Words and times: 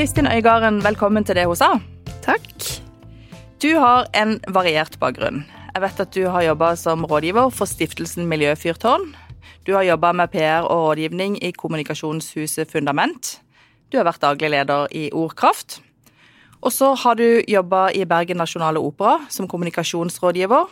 Kristin 0.00 0.26
Øygarden, 0.32 0.78
velkommen 0.84 1.24
til 1.28 1.36
det 1.36 1.42
hun 1.44 1.56
sa. 1.60 1.74
Takk. 2.24 2.46
Du 3.60 3.68
har 3.76 4.06
en 4.16 4.38
variert 4.48 4.94
bakgrunn. 4.96 5.42
Jeg 5.74 5.82
vet 5.82 6.00
at 6.00 6.14
du 6.14 6.22
har 6.24 6.46
jobba 6.46 6.70
som 6.80 7.04
rådgiver 7.04 7.50
for 7.52 7.68
stiftelsen 7.68 8.24
Miljøfyrtårn. 8.24 9.10
Du 9.66 9.74
har 9.76 9.84
jobba 9.84 10.14
med 10.16 10.32
PR 10.32 10.64
og 10.64 10.86
rådgivning 10.86 11.36
i 11.44 11.52
kommunikasjonshuset 11.52 12.72
Fundament. 12.72 13.42
Du 13.92 13.98
har 14.00 14.08
vært 14.08 14.24
daglig 14.24 14.50
leder 14.56 14.88
i 14.88 15.10
Ordkraft. 15.12 15.82
Og 16.62 16.72
så 16.72 16.94
har 16.94 17.20
du 17.20 17.44
jobba 17.44 17.90
i 17.92 18.08
Bergen 18.08 18.40
Nasjonale 18.40 18.80
Opera 18.80 19.18
som 19.28 19.48
kommunikasjonsrådgiver, 19.48 20.64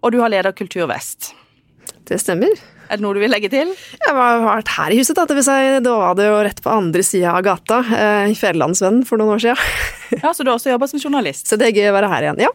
og 0.00 0.12
du 0.12 0.22
har 0.24 0.32
leder 0.32 0.56
Kultur 0.56 0.88
Vest. 0.88 1.34
Det 2.10 2.18
stemmer. 2.18 2.58
Er 2.90 2.98
det 2.98 3.04
noe 3.04 3.14
du 3.14 3.20
vil 3.22 3.30
legge 3.30 3.46
til? 3.52 3.68
Jeg 3.70 4.14
har 4.16 4.40
vært 4.42 4.72
her 4.74 4.90
i 4.90 4.96
huset, 4.98 5.14
da. 5.14 5.28
Det 5.30 5.36
vil 5.38 5.44
si, 5.46 5.58
da 5.84 5.92
var 5.94 6.16
det 6.18 6.26
jo 6.26 6.40
rett 6.42 6.62
på 6.64 6.72
andre 6.74 7.04
sida 7.06 7.36
av 7.36 7.44
gata, 7.46 7.78
eh, 7.94 8.32
i 8.32 8.34
Federlandsvennen 8.34 9.04
for 9.06 9.20
noen 9.20 9.36
år 9.36 9.44
siden. 9.44 9.68
Ja, 10.24 10.32
Så 10.34 10.42
du 10.42 10.50
har 10.50 10.56
også 10.58 10.72
jobba 10.72 10.88
som 10.90 10.98
journalist? 10.98 11.46
Så 11.46 11.54
det 11.54 11.68
er 11.68 11.76
gøy 11.76 11.92
å 11.92 11.94
være 11.94 12.08
her 12.10 12.26
igjen. 12.26 12.40
Ja. 12.42 12.50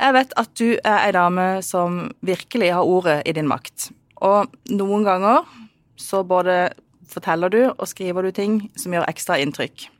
Jeg 0.00 0.14
vet 0.16 0.32
at 0.40 0.54
du 0.56 0.78
er 0.78 0.96
ei 1.02 1.12
dame 1.12 1.44
som 1.64 2.06
virkelig 2.24 2.70
har 2.72 2.88
ordet 2.88 3.18
i 3.28 3.34
din 3.36 3.48
makt. 3.48 3.90
Og 4.24 4.48
noen 4.72 5.04
ganger 5.04 5.44
så 6.00 6.22
både 6.24 6.70
forteller 7.12 7.52
du 7.52 7.60
og 7.68 7.84
skriver 7.88 8.24
du 8.24 8.32
ting 8.32 8.58
som 8.80 8.96
gjør 8.96 9.04
ekstra 9.12 9.36
inntrykk. 9.44 9.90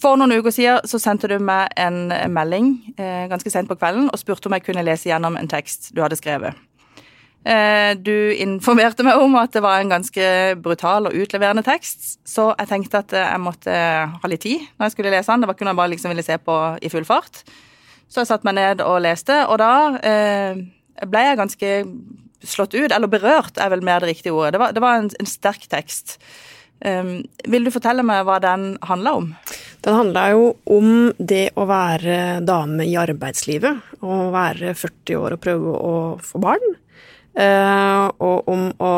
For 0.00 0.16
noen 0.16 0.36
uker 0.38 0.54
siden 0.54 0.88
så 0.88 1.00
sendte 1.02 1.28
du 1.28 1.36
meg 1.42 1.72
en 1.76 2.08
melding 2.32 2.72
eh, 2.96 3.26
ganske 3.28 3.52
sent 3.52 3.68
på 3.68 3.76
kvelden 3.76 4.08
og 4.12 4.20
spurte 4.20 4.48
om 4.48 4.56
jeg 4.56 4.64
kunne 4.68 4.84
lese 4.86 5.10
gjennom 5.10 5.36
en 5.36 5.50
tekst 5.50 5.90
du 5.92 6.00
hadde 6.04 6.16
skrevet. 6.16 6.56
Eh, 7.46 7.92
du 7.94 8.34
informerte 8.34 9.04
meg 9.06 9.20
om 9.22 9.36
at 9.38 9.54
det 9.54 9.62
var 9.64 9.78
en 9.80 9.92
ganske 9.94 10.24
brutal 10.62 11.08
og 11.08 11.14
utleverende 11.16 11.62
tekst, 11.64 12.18
så 12.26 12.50
jeg 12.58 12.70
tenkte 12.72 13.00
at 13.04 13.14
jeg 13.14 13.40
måtte 13.40 13.72
ha 13.72 14.30
litt 14.30 14.42
tid 14.44 14.66
når 14.76 14.88
jeg 14.88 14.96
skulle 14.96 15.14
lese 15.14 15.30
den. 15.30 15.44
Det 15.44 15.50
var 15.50 15.56
ikke 15.56 15.68
noe 15.68 15.76
jeg 15.76 15.82
bare 15.82 15.94
liksom 15.94 16.14
ville 16.14 16.26
se 16.26 16.38
på 16.42 16.58
i 16.82 16.92
full 16.92 17.06
fart. 17.08 17.42
Så 18.08 18.22
jeg 18.22 18.30
satte 18.30 18.48
meg 18.48 18.56
ned 18.58 18.82
og 18.84 19.02
leste, 19.04 19.42
og 19.46 19.60
da 19.60 19.72
eh, 20.00 20.60
ble 21.06 21.24
jeg 21.26 21.40
ganske 21.40 21.72
slått 22.44 22.76
ut, 22.76 22.92
eller 22.92 23.10
berørt 23.10 23.58
er 23.60 23.72
vel 23.72 23.82
mer 23.84 24.02
det 24.02 24.14
riktige 24.14 24.34
ordet. 24.34 24.54
Det 24.54 24.62
var, 24.62 24.74
det 24.74 24.82
var 24.84 25.00
en, 25.00 25.10
en, 25.18 25.28
sterk 25.28 25.66
tekst. 25.70 26.18
Um, 26.78 27.24
vil 27.50 27.66
du 27.66 27.72
fortelle 27.74 28.04
meg 28.06 28.22
hva 28.26 28.36
den 28.42 28.76
handla 28.86 29.16
om? 29.18 29.32
Den 29.82 29.96
handla 29.98 30.28
jo 30.30 30.44
om 30.70 30.92
det 31.18 31.48
å 31.58 31.66
være 31.66 32.38
dame 32.46 32.86
i 32.86 32.94
arbeidslivet. 33.00 33.98
Å 33.98 34.18
være 34.34 34.76
40 34.78 35.18
år 35.18 35.34
og 35.34 35.42
prøve 35.42 35.74
å 35.74 35.96
få 36.22 36.42
barn. 36.42 36.78
Eh, 37.38 38.06
og 38.18 38.48
om 38.50 38.70
å 38.82 38.94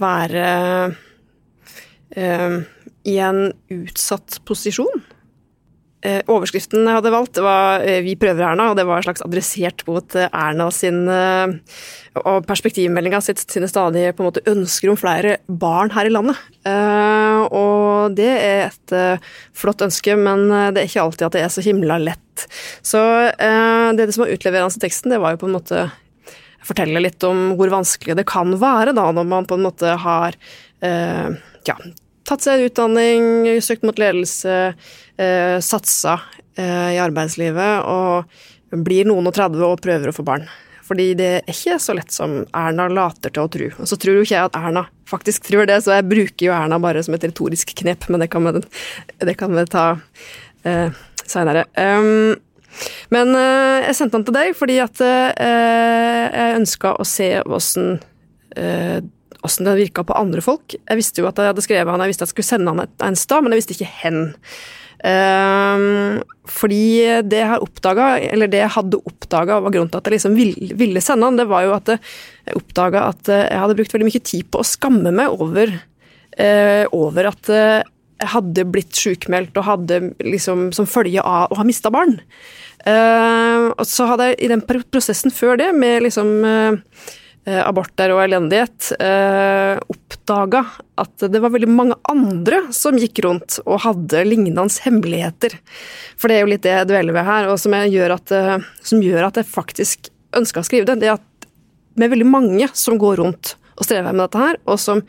være 0.00 0.44
eh, 2.16 2.62
i 3.04 3.18
en 3.20 3.50
utsatt 3.74 4.40
posisjon. 4.48 5.02
Eh, 6.04 6.20
overskriften 6.28 6.84
jeg 6.84 6.96
hadde 6.96 7.12
valgt, 7.12 7.40
var 7.40 7.80
'Vi 7.80 8.16
prøver 8.20 8.44
Erna', 8.44 8.70
og 8.70 8.76
det 8.76 8.86
var 8.88 9.04
slags 9.04 9.24
adressert 9.24 9.86
mot 9.88 10.16
Erna 10.16 10.70
sin 10.70 11.08
og 11.08 12.46
perspektivmeldinga 12.46 13.20
sine 13.20 13.68
stadige 13.68 14.12
på 14.12 14.20
en 14.20 14.28
måte 14.30 14.44
ønsker 14.48 14.90
om 14.90 14.96
flere 14.96 15.38
barn 15.48 15.90
her 15.90 16.06
i 16.06 16.12
landet. 16.12 16.36
Og 17.50 18.14
det 18.14 18.28
er 18.28 18.68
et 18.68 19.20
flott 19.52 19.80
ønske, 19.80 20.14
men 20.16 20.48
det 20.72 20.84
er 20.84 20.88
ikke 20.88 21.02
alltid 21.02 21.26
at 21.26 21.32
det 21.32 21.42
er 21.42 21.48
så 21.48 21.64
himla 21.64 21.98
lett. 21.98 22.46
Så 22.84 23.00
det 23.96 24.12
som 24.12 24.24
var 24.24 24.32
utleverende 24.36 24.76
i 24.76 24.84
teksten, 24.84 25.10
det 25.10 25.20
var 25.20 25.32
jo 25.32 25.42
på 25.42 25.48
en 25.48 25.56
måte 25.56 25.90
fortelle 26.64 27.02
litt 27.02 27.24
om 27.26 27.52
hvor 27.58 27.72
vanskelig 27.72 28.16
det 28.18 28.26
kan 28.28 28.54
være 28.60 28.94
da, 28.96 29.10
når 29.14 29.28
man 29.28 29.48
på 29.48 29.58
en 29.58 29.66
måte 29.66 29.94
har 30.00 30.36
eh, 30.84 31.36
ja, 31.68 31.76
tatt 32.28 32.44
seg 32.44 32.66
utdanning, 32.68 33.46
søkt 33.64 33.86
mot 33.86 33.98
ledelse, 34.00 34.74
eh, 35.20 35.56
satsa 35.64 36.18
eh, 36.56 36.94
i 36.96 37.00
arbeidslivet 37.02 37.88
og 37.88 38.84
blir 38.84 39.08
noen 39.08 39.28
og 39.30 39.36
30 39.36 39.66
og 39.68 39.82
prøver 39.84 40.10
å 40.10 40.16
få 40.16 40.26
barn. 40.26 40.48
Fordi 40.84 41.14
det 41.16 41.28
er 41.38 41.48
ikke 41.48 41.78
så 41.80 41.94
lett 41.96 42.12
som 42.12 42.42
Erna 42.52 42.90
later 42.92 43.32
til 43.32 43.46
å 43.46 43.50
tro. 43.52 43.68
Og 43.80 43.88
så 43.88 43.96
tror 44.00 44.18
jo 44.18 44.24
ikke 44.26 44.36
jeg 44.36 44.50
at 44.50 44.58
Erna 44.58 44.84
faktisk 45.08 45.46
tror 45.48 45.68
det, 45.68 45.78
så 45.84 45.96
jeg 45.96 46.08
bruker 46.10 46.48
jo 46.48 46.56
Erna 46.56 46.80
bare 46.82 47.00
som 47.04 47.16
et 47.16 47.24
retorisk 47.24 47.72
knep, 47.80 48.08
men 48.12 48.20
det 48.20 48.28
kan 48.32 48.44
vi, 48.44 48.60
det 49.24 49.36
kan 49.40 49.54
vi 49.56 49.64
ta 49.72 49.86
eh, 50.68 51.04
seinere. 51.24 51.64
Um, 51.78 52.36
men 53.14 53.34
uh, 53.36 53.84
jeg 53.84 53.98
sendte 53.98 54.18
den 54.18 54.26
til 54.28 54.36
deg 54.36 54.54
fordi 54.58 54.78
at 54.84 55.02
uh, 55.04 55.30
jeg 55.34 56.60
ønska 56.60 56.96
å 56.98 57.06
se 57.08 57.28
åssen 57.44 57.98
uh, 58.58 58.98
åssen 59.44 59.68
det 59.68 59.76
virka 59.76 60.04
på 60.08 60.16
andre 60.16 60.40
folk. 60.44 60.72
Jeg 60.72 60.96
visste 60.96 61.20
jo 61.20 61.28
at 61.28 61.36
jeg 61.36 61.52
hadde 61.52 61.64
skrevet 61.64 61.92
han, 61.92 62.00
jeg 62.04 62.14
visste 62.14 62.24
at 62.24 62.30
jeg 62.30 62.38
skulle 62.38 62.48
sende 62.48 62.72
han 62.72 62.86
et, 62.86 62.94
en 63.04 63.18
stad, 63.18 63.44
men 63.44 63.52
jeg 63.52 63.60
visste 63.60 63.76
ikke 63.76 63.90
hen. 64.00 64.20
Um, 65.04 66.22
fordi 66.48 66.84
det 67.28 67.42
jeg 67.42 67.50
har 67.50 67.64
oppdaga, 67.64 68.06
eller 68.24 68.48
det 68.48 68.62
jeg 68.62 68.72
hadde 68.78 69.02
oppdaga, 69.04 69.58
var 69.60 69.74
grunnen 69.74 69.92
til 69.92 70.00
at 70.00 70.08
jeg 70.08 70.16
liksom 70.16 70.38
ville, 70.38 70.70
ville 70.80 71.02
sende 71.04 71.28
han, 71.28 71.36
det 71.36 71.44
var 71.50 71.66
jo 71.66 71.74
at 71.76 71.92
jeg 71.92 72.56
oppdaga 72.56 73.08
at 73.10 73.28
jeg 73.34 73.60
hadde 73.60 73.76
brukt 73.76 73.96
veldig 73.96 74.08
mye 74.08 74.24
tid 74.32 74.48
på 74.48 74.62
å 74.62 74.68
skamme 74.68 75.12
meg 75.12 75.34
over, 75.44 75.74
uh, 76.40 76.84
over 76.96 77.28
at 77.34 77.52
jeg 77.52 77.90
hadde 78.22 78.66
blitt 78.70 78.94
sjukmeldt 78.94 79.56
og 79.58 79.66
hadde 79.66 80.00
liksom 80.22 80.68
som 80.76 80.86
følge 80.88 81.22
av 81.22 81.52
å 81.52 81.58
ha 81.58 81.66
mista 81.66 81.90
barn. 81.92 82.18
Uh, 82.84 83.72
og 83.72 83.84
så 83.88 84.06
hadde 84.10 84.30
jeg 84.30 84.40
i 84.44 84.50
den 84.52 84.62
prosessen 84.64 85.32
før 85.34 85.58
det, 85.60 85.70
med 85.76 86.04
liksom 86.04 86.30
uh, 86.44 86.84
aborter 87.64 88.12
og 88.14 88.22
elendighet, 88.26 88.92
uh, 89.00 89.80
oppdaga 89.90 90.62
at 91.00 91.26
det 91.32 91.42
var 91.42 91.54
veldig 91.54 91.70
mange 91.72 91.98
andre 92.12 92.62
som 92.76 92.98
gikk 93.00 93.24
rundt 93.24 93.58
og 93.64 93.82
hadde 93.86 94.24
lignende 94.28 94.68
hemmeligheter. 94.84 95.58
For 96.20 96.30
det 96.30 96.38
er 96.38 96.44
jo 96.44 96.52
litt 96.54 96.64
det 96.66 96.76
jeg 96.76 96.90
dveler 96.92 97.16
ved 97.16 97.28
her, 97.28 97.50
og 97.50 97.60
som 97.60 97.74
gjør 97.74 98.18
at, 98.18 98.38
som 98.84 99.02
gjør 99.04 99.28
at 99.28 99.40
jeg 99.40 99.50
faktisk 99.50 100.10
ønska 100.36 100.62
å 100.62 100.66
skrive 100.66 100.88
det. 100.92 101.00
Det 101.02 101.14
at 101.16 101.48
med 101.98 102.10
veldig 102.10 102.26
mange 102.26 102.68
som 102.74 102.98
går 102.98 103.20
rundt 103.22 103.56
og 103.74 103.86
strever 103.86 104.14
med 104.14 104.26
dette 104.26 104.40
her, 104.40 104.58
og 104.70 104.78
som 104.82 105.00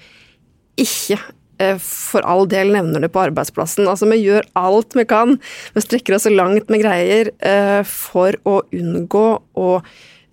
ikke 0.80 1.20
Eh, 1.20 1.45
for 1.82 2.26
all 2.28 2.48
del 2.52 2.74
nevner 2.76 3.06
det 3.06 3.12
på 3.14 3.22
arbeidsplassen. 3.24 3.88
Altså, 3.90 4.10
vi 4.12 4.22
gjør 4.24 4.48
alt 4.60 4.96
vi 4.98 5.06
kan. 5.10 5.38
Vi 5.76 5.84
strekker 5.84 6.18
oss 6.18 6.28
så 6.28 6.34
langt 6.34 6.72
med 6.74 6.84
greier 6.84 7.32
eh, 7.40 7.82
for 7.88 8.38
å 8.48 8.60
unngå 8.76 9.26
å, 9.56 9.70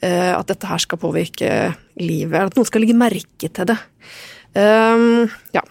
eh, 0.03 0.33
at 0.35 0.51
dette 0.51 0.71
her 0.71 0.83
skal 0.83 1.01
påvirke 1.03 1.53
livet. 2.01 2.39
At 2.51 2.59
noen 2.59 2.69
skal 2.69 2.85
legge 2.85 2.99
merke 2.99 3.51
til 3.51 3.71
det. 3.71 3.79
Um, 4.53 5.31
ja. 5.55 5.63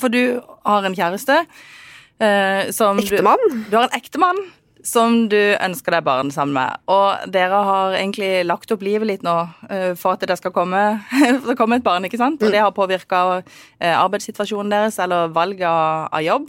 For 0.00 0.12
du 0.12 0.38
har 0.64 0.86
en 0.86 0.96
kjæreste 0.96 1.42
eh, 1.42 2.70
som 2.76 3.00
Ektemann? 3.00 3.42
Du, 3.50 3.58
du 3.72 3.76
har 3.78 3.88
en 3.88 3.96
ektemann 3.96 4.40
som 4.86 5.24
du 5.30 5.38
ønsker 5.58 5.96
deg 5.96 6.06
barn 6.06 6.30
sammen 6.34 6.54
med. 6.56 6.82
Og 6.92 7.32
dere 7.34 7.62
har 7.68 7.96
egentlig 7.98 8.30
lagt 8.46 8.70
opp 8.72 8.84
livet 8.86 9.08
litt 9.10 9.26
nå 9.26 9.34
uh, 9.42 9.92
for 9.98 10.14
at 10.14 10.26
det 10.28 10.38
skal 10.38 10.54
komme, 10.54 10.82
det 11.46 11.56
komme, 11.58 11.80
et 11.80 11.86
barn, 11.86 12.06
ikke 12.06 12.20
sant? 12.20 12.42
Og 12.42 12.54
det 12.54 12.62
har 12.62 12.74
påvirka 12.76 13.42
eh, 13.80 13.94
arbeidssituasjonen 13.96 14.72
deres 14.72 14.98
eller 15.02 15.32
valget 15.34 15.66
av, 15.68 16.20
jobb 16.22 16.48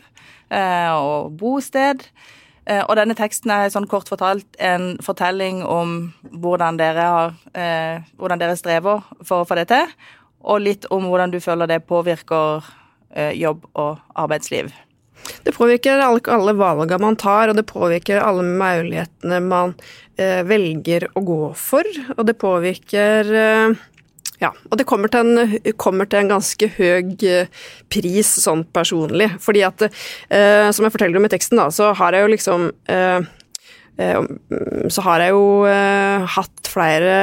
uh, 0.54 0.94
og 0.96 1.38
bosted. 1.40 2.06
og 2.68 2.96
denne 3.00 3.16
teksten 3.16 3.52
er 3.54 3.70
sånn 3.72 3.86
kort 3.88 4.10
fortalt 4.12 4.58
en 4.60 4.98
fortelling 5.00 5.62
om 5.64 6.12
hvordan 6.44 6.76
dere, 6.76 7.06
har, 7.08 7.38
hvordan 8.20 8.42
dere 8.42 8.58
strever 8.60 9.06
for 9.24 9.44
å 9.44 9.48
få 9.48 9.56
det 9.56 9.70
til, 9.72 9.94
og 10.44 10.66
litt 10.66 10.90
om 10.92 11.08
hvordan 11.08 11.32
du 11.32 11.40
føler 11.40 11.72
det 11.72 11.86
påvirker 11.88 12.68
jobb 13.40 13.64
og 13.72 14.04
arbeidsliv. 14.20 14.74
Det 15.44 15.54
påvirker 15.56 16.02
alle, 16.04 16.22
alle 16.34 16.56
valgene 16.58 17.04
man 17.04 17.20
tar, 17.20 17.52
og 17.52 17.58
det 17.58 17.68
påvirker 17.70 18.22
alle 18.24 18.46
mulighetene 18.48 19.42
man 19.44 19.76
eh, 20.20 20.42
velger 20.48 21.10
å 21.16 21.24
gå 21.26 21.44
for. 21.58 21.88
Og 22.18 22.26
det 22.28 22.38
påvirker 22.42 23.32
eh, 23.44 23.86
ja, 24.38 24.52
og 24.70 24.78
det 24.78 24.86
kommer 24.86 25.10
til, 25.10 25.34
en, 25.34 25.56
kommer 25.82 26.10
til 26.10 26.22
en 26.22 26.36
ganske 26.36 26.70
høy 26.76 27.16
eh, 27.26 27.50
pris 27.90 28.30
sånn 28.44 28.64
personlig. 28.74 29.32
Fordi 29.42 29.64
at, 29.66 29.88
eh, 30.30 30.70
som 30.70 30.86
jeg 30.86 30.94
forteller 30.94 31.18
om 31.18 31.26
i 31.26 31.32
teksten, 31.34 31.58
da, 31.58 31.72
så 31.74 31.90
har 31.98 32.14
jeg 32.14 32.26
jo 32.26 32.34
liksom 32.36 32.70
eh, 32.94 33.20
eh 33.98 34.22
Så 34.94 35.02
har 35.02 35.24
jeg 35.24 35.34
jo 35.34 35.66
hatt 35.66 36.70
flere 36.70 37.16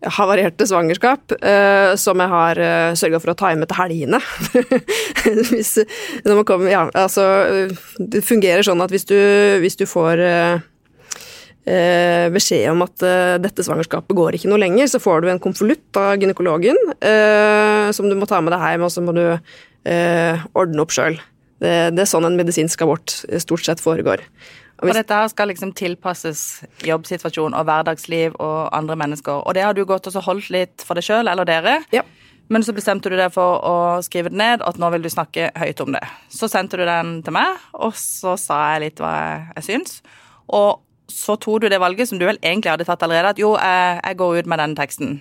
havarerte 0.00 0.64
svangerskap 0.68 1.34
uh, 1.42 1.92
som 2.00 2.20
jeg 2.22 2.32
har 2.32 2.60
uh, 2.60 2.66
eh, 2.70 2.96
sørga 2.96 3.20
for 3.20 3.32
å 3.32 3.36
ta 3.36 3.52
med 3.58 3.68
til 3.68 3.80
helgene. 3.80 4.20
hvis, 5.52 5.76
kommer, 6.48 6.70
ja, 6.72 6.86
altså, 6.96 7.24
det 7.98 8.24
fungerer 8.24 8.64
sånn 8.66 8.80
at 8.80 8.92
hvis 8.94 9.04
du, 9.10 9.18
hvis 9.60 9.76
du 9.76 9.84
får 9.90 10.22
uh, 10.24 10.60
beskjed 12.32 12.70
om 12.72 12.80
at 12.86 13.02
dette 13.44 13.62
svangerskapet 13.62 14.16
går 14.16 14.38
ikke 14.38 14.48
noe 14.50 14.58
lenger, 14.62 14.88
så 14.90 14.98
får 15.02 15.20
du 15.22 15.28
en 15.30 15.42
konvolutt 15.44 15.98
av 16.00 16.16
gynekologen 16.18 16.78
som 17.94 18.08
du 18.08 18.16
må 18.18 18.26
ta 18.26 18.40
med 18.42 18.56
deg 18.56 18.64
hjem, 18.64 18.86
og 18.88 18.90
så 18.90 19.04
må 19.04 19.12
du 19.14 19.22
ordne 20.56 20.82
opp 20.82 20.96
sjøl. 20.96 21.20
Det, 21.60 21.92
det 21.92 22.02
er 22.02 22.10
sånn 22.10 22.26
en 22.26 22.40
medisinsk 22.40 22.80
abort 22.82 23.12
stort 23.44 23.68
sett 23.68 23.84
foregår. 23.84 24.24
Og, 24.80 24.94
dette 24.96 25.16
her 25.16 25.28
skal 25.28 25.50
liksom 25.50 25.74
tilpasses 25.76 26.62
jobbsituasjon 26.86 27.56
og 27.56 27.66
hverdagsliv 27.68 28.38
og 28.40 28.70
andre 28.76 28.96
mennesker. 28.96 29.42
Og 29.44 29.56
det 29.56 29.66
har 29.66 29.76
du 29.76 29.84
gått 29.88 30.08
og 30.08 30.22
holdt 30.24 30.48
litt 30.54 30.84
for 30.86 30.96
deg 30.96 31.04
sjøl, 31.04 31.28
eller 31.28 31.48
dere. 31.48 31.80
Ja. 31.92 32.04
Men 32.50 32.64
så 32.66 32.74
bestemte 32.74 33.12
du 33.12 33.14
deg 33.18 33.30
for 33.34 33.60
å 33.62 33.74
skrive 34.02 34.32
det 34.32 34.40
ned, 34.40 34.64
at 34.66 34.78
nå 34.80 34.88
vil 34.90 35.04
du 35.04 35.10
snakke 35.12 35.52
høyt 35.54 35.82
om 35.84 35.92
det. 35.94 36.02
Så 36.34 36.48
sendte 36.50 36.80
du 36.80 36.86
den 36.88 37.20
til 37.26 37.36
meg, 37.36 37.60
og 37.78 37.94
så 37.98 38.34
sa 38.40 38.62
jeg 38.72 38.86
litt 38.88 39.02
hva 39.02 39.12
jeg, 39.20 39.44
jeg 39.58 39.68
syns. 39.68 40.00
Og 40.50 40.80
så 41.10 41.36
tok 41.38 41.62
du 41.62 41.68
det 41.70 41.78
valget 41.82 42.10
som 42.10 42.18
du 42.18 42.26
vel 42.26 42.40
egentlig 42.42 42.72
hadde 42.72 42.86
tatt 42.88 43.04
allerede, 43.06 43.34
at 43.36 43.42
jo, 43.42 43.52
jeg, 43.54 44.00
jeg 44.02 44.18
går 44.18 44.40
ut 44.40 44.50
med 44.50 44.62
den 44.64 44.74
teksten. 44.78 45.12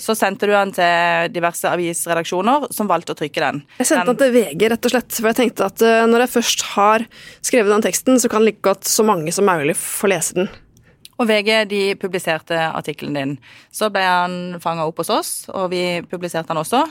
Så 0.00 0.16
sendte 0.18 0.48
du 0.48 0.54
den 0.54 0.72
til 0.74 1.32
diverse 1.34 1.68
avisredaksjoner, 1.70 2.68
som 2.74 2.90
valgte 2.90 3.14
å 3.14 3.18
trykke 3.18 3.42
den. 3.44 3.62
Jeg 3.80 3.90
sendte 3.90 4.12
den 4.12 4.20
til 4.22 4.34
VG, 4.34 4.66
rett 4.72 4.88
og 4.88 4.94
slett, 4.94 5.16
for 5.18 5.30
jeg 5.30 5.40
tenkte 5.40 5.68
at 5.68 5.84
uh, 5.84 6.04
når 6.10 6.26
jeg 6.26 6.34
først 6.34 6.66
har 6.74 7.06
skrevet 7.44 7.72
den 7.72 7.84
teksten, 7.84 8.20
så 8.20 8.30
kan 8.32 8.44
like 8.46 8.64
godt 8.64 8.88
så 8.88 9.06
mange 9.06 9.34
som 9.34 9.48
mulig 9.48 9.76
få 9.80 10.10
lese 10.12 10.38
den. 10.40 10.52
Og 11.20 11.28
VG 11.30 11.50
de 11.70 11.82
publiserte 12.00 12.58
artikkelen 12.72 13.18
din. 13.18 13.34
Så 13.74 13.90
ble 13.94 14.02
han 14.02 14.56
fanga 14.62 14.86
opp 14.88 14.98
hos 15.02 15.12
oss, 15.14 15.34
og 15.52 15.68
vi 15.74 16.02
publiserte 16.10 16.50
han 16.50 16.62
også. 16.62 16.82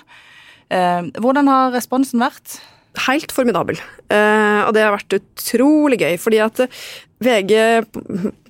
Eh, 0.72 1.10
hvordan 1.20 1.50
har 1.52 1.74
responsen 1.76 2.24
vært? 2.24 2.62
Helt 3.08 3.34
formidabel. 3.36 3.82
Eh, 4.14 4.62
og 4.64 4.72
det 4.76 4.86
har 4.86 4.96
vært 4.96 5.18
utrolig 5.18 6.00
gøy, 6.00 6.16
fordi 6.22 6.40
at 6.46 6.64
VG 7.24 7.54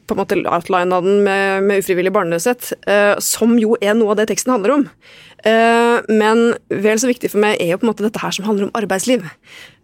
på 0.07 0.15
en 0.15 0.21
måte 0.21 0.37
outlina 0.43 0.99
den 1.03 1.23
med, 1.25 1.63
med 1.67 1.83
ufrivillig 1.83 2.13
barnløshet, 2.15 2.73
eh, 2.89 3.13
som 3.23 3.55
jo 3.61 3.77
er 3.81 3.95
noe 3.97 4.13
av 4.13 4.19
det 4.19 4.27
teksten 4.31 4.53
handler 4.53 4.75
om. 4.77 4.83
Eh, 5.43 5.97
men 6.11 6.43
vel 6.71 6.99
så 7.01 7.09
viktig 7.09 7.31
for 7.33 7.43
meg 7.43 7.57
er 7.59 7.73
jo 7.73 7.79
på 7.81 7.87
en 7.87 7.91
måte 7.91 8.05
dette 8.05 8.21
her 8.21 8.35
som 8.35 8.47
handler 8.47 8.67
om 8.67 8.75
arbeidsliv. 8.79 9.25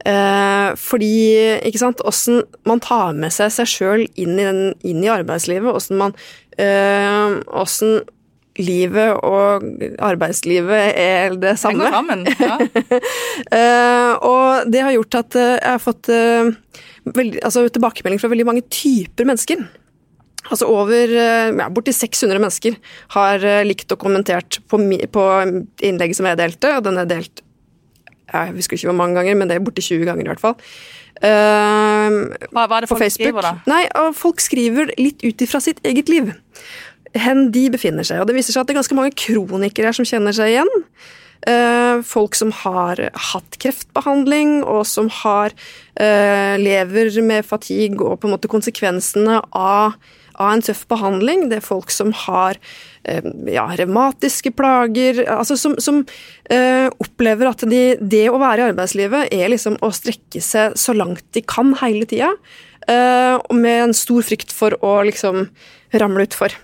Eh, 0.07 0.69
fordi, 0.79 1.15
ikke 1.67 1.81
sant, 1.81 2.03
åssen 2.07 2.43
man 2.67 2.83
tar 2.83 3.17
med 3.17 3.33
seg 3.35 3.51
seg 3.55 3.71
sjøl 3.71 4.05
inn, 4.19 4.37
inn, 4.39 5.03
i 5.03 5.11
arbeidslivet, 5.19 5.71
åssen 5.73 5.99
man 6.01 6.17
Åssen 6.59 8.01
livet 8.59 9.21
og 9.23 9.63
arbeidslivet 10.03 10.89
er 10.99 11.37
det 11.39 11.53
samme. 11.61 11.87
Henger 11.87 11.95
sammen, 11.95 12.25
ja. 12.35 12.57
og 14.33 14.67
det 14.67 14.81
har 14.83 14.91
gjort 14.97 15.19
at 15.21 15.37
jeg 15.39 15.63
har 15.63 15.79
fått 15.79 16.09
veldig, 16.11 17.39
altså, 17.47 17.63
tilbakemelding 17.71 18.19
fra 18.19 18.31
veldig 18.33 18.47
mange 18.49 18.65
typer 18.67 19.29
mennesker. 19.29 19.63
Altså 20.49 20.69
over 20.69 21.11
eh, 21.13 21.51
ja, 21.53 21.67
borti 21.73 21.93
600 21.95 22.41
mennesker 22.41 22.79
har 23.15 23.45
eh, 23.45 23.65
likt 23.67 23.91
og 23.93 24.01
kommentert 24.01 24.59
på, 24.69 24.81
på 25.13 25.27
innlegget 25.85 26.17
som 26.17 26.29
jeg 26.29 26.41
delte, 26.41 26.73
og 26.77 26.87
den 26.87 26.97
er 27.01 27.09
delt 27.09 27.43
jeg 28.29 28.55
husker 28.59 28.77
ikke 28.77 28.89
hvor 28.91 28.97
mange 28.99 29.17
ganger, 29.17 29.37
men 29.37 29.49
det 29.49 29.57
er 29.57 29.63
borti 29.65 29.81
20 29.81 30.05
ganger 30.05 30.27
i 30.27 30.31
hvert 30.31 30.43
fall. 30.43 30.57
Uh, 31.19 32.29
hva, 32.53 32.67
hva, 32.69 32.77
er 32.77 32.85
det 32.85 32.89
folk 32.91 33.05
skriver, 33.11 33.43
da? 33.43 33.53
Nei, 33.67 33.81
Folk 34.15 34.43
skriver 34.43 34.93
litt 35.01 35.23
ut 35.25 35.41
ifra 35.43 35.59
sitt 35.63 35.81
eget 35.87 36.11
liv. 36.11 36.29
Hen 37.17 37.49
de 37.55 37.65
befinner 37.73 38.07
seg. 38.07 38.21
Og 38.21 38.29
det 38.29 38.37
viser 38.37 38.55
seg 38.55 38.63
at 38.63 38.69
det 38.69 38.75
er 38.75 38.81
ganske 38.83 38.99
mange 38.99 39.15
kronikere 39.17 39.89
her 39.89 39.97
som 39.97 40.07
kjenner 40.07 40.35
seg 40.35 40.53
igjen. 40.53 40.71
Uh, 41.47 42.03
folk 42.03 42.35
som 42.37 42.53
har 42.63 43.01
hatt 43.31 43.59
kreftbehandling, 43.63 44.59
og 44.67 44.85
som 44.87 45.09
har 45.21 45.55
uh, 45.55 46.55
lever 46.61 47.11
med 47.25 47.47
fatigue 47.47 48.05
og 48.05 48.21
på 48.21 48.29
en 48.29 48.35
måte 48.35 48.51
konsekvensene 48.51 49.41
av 49.55 49.97
av 50.39 50.53
en 50.53 50.63
tøff 50.63 50.85
behandling. 50.91 51.47
Det 51.51 51.59
er 51.59 51.65
folk 51.65 51.91
som 51.93 52.13
har 52.25 52.57
eh, 53.03 53.25
ja, 53.51 53.67
revmatiske 53.79 54.53
plager, 54.57 55.21
altså 55.29 55.57
som, 55.59 55.75
som 55.83 56.01
uh, 56.53 56.87
opplever 57.03 57.51
at 57.51 57.65
de, 57.69 57.83
det 57.99 58.25
å 58.31 58.39
være 58.41 58.63
i 58.63 58.71
arbeidslivet 58.71 59.35
er 59.35 59.51
liksom 59.51 59.77
å 59.85 59.91
strekke 59.95 60.41
seg 60.43 60.77
så 60.79 60.95
langt 60.95 61.25
de 61.35 61.43
kan 61.43 61.75
hele 61.83 62.07
tida, 62.09 62.31
uh, 62.87 63.37
med 63.53 63.89
en 63.89 63.95
stor 63.97 64.25
frykt 64.25 64.55
for 64.55 64.77
å 64.85 64.99
liksom 65.07 65.47
ramle 65.99 66.27
utfor. 66.27 66.55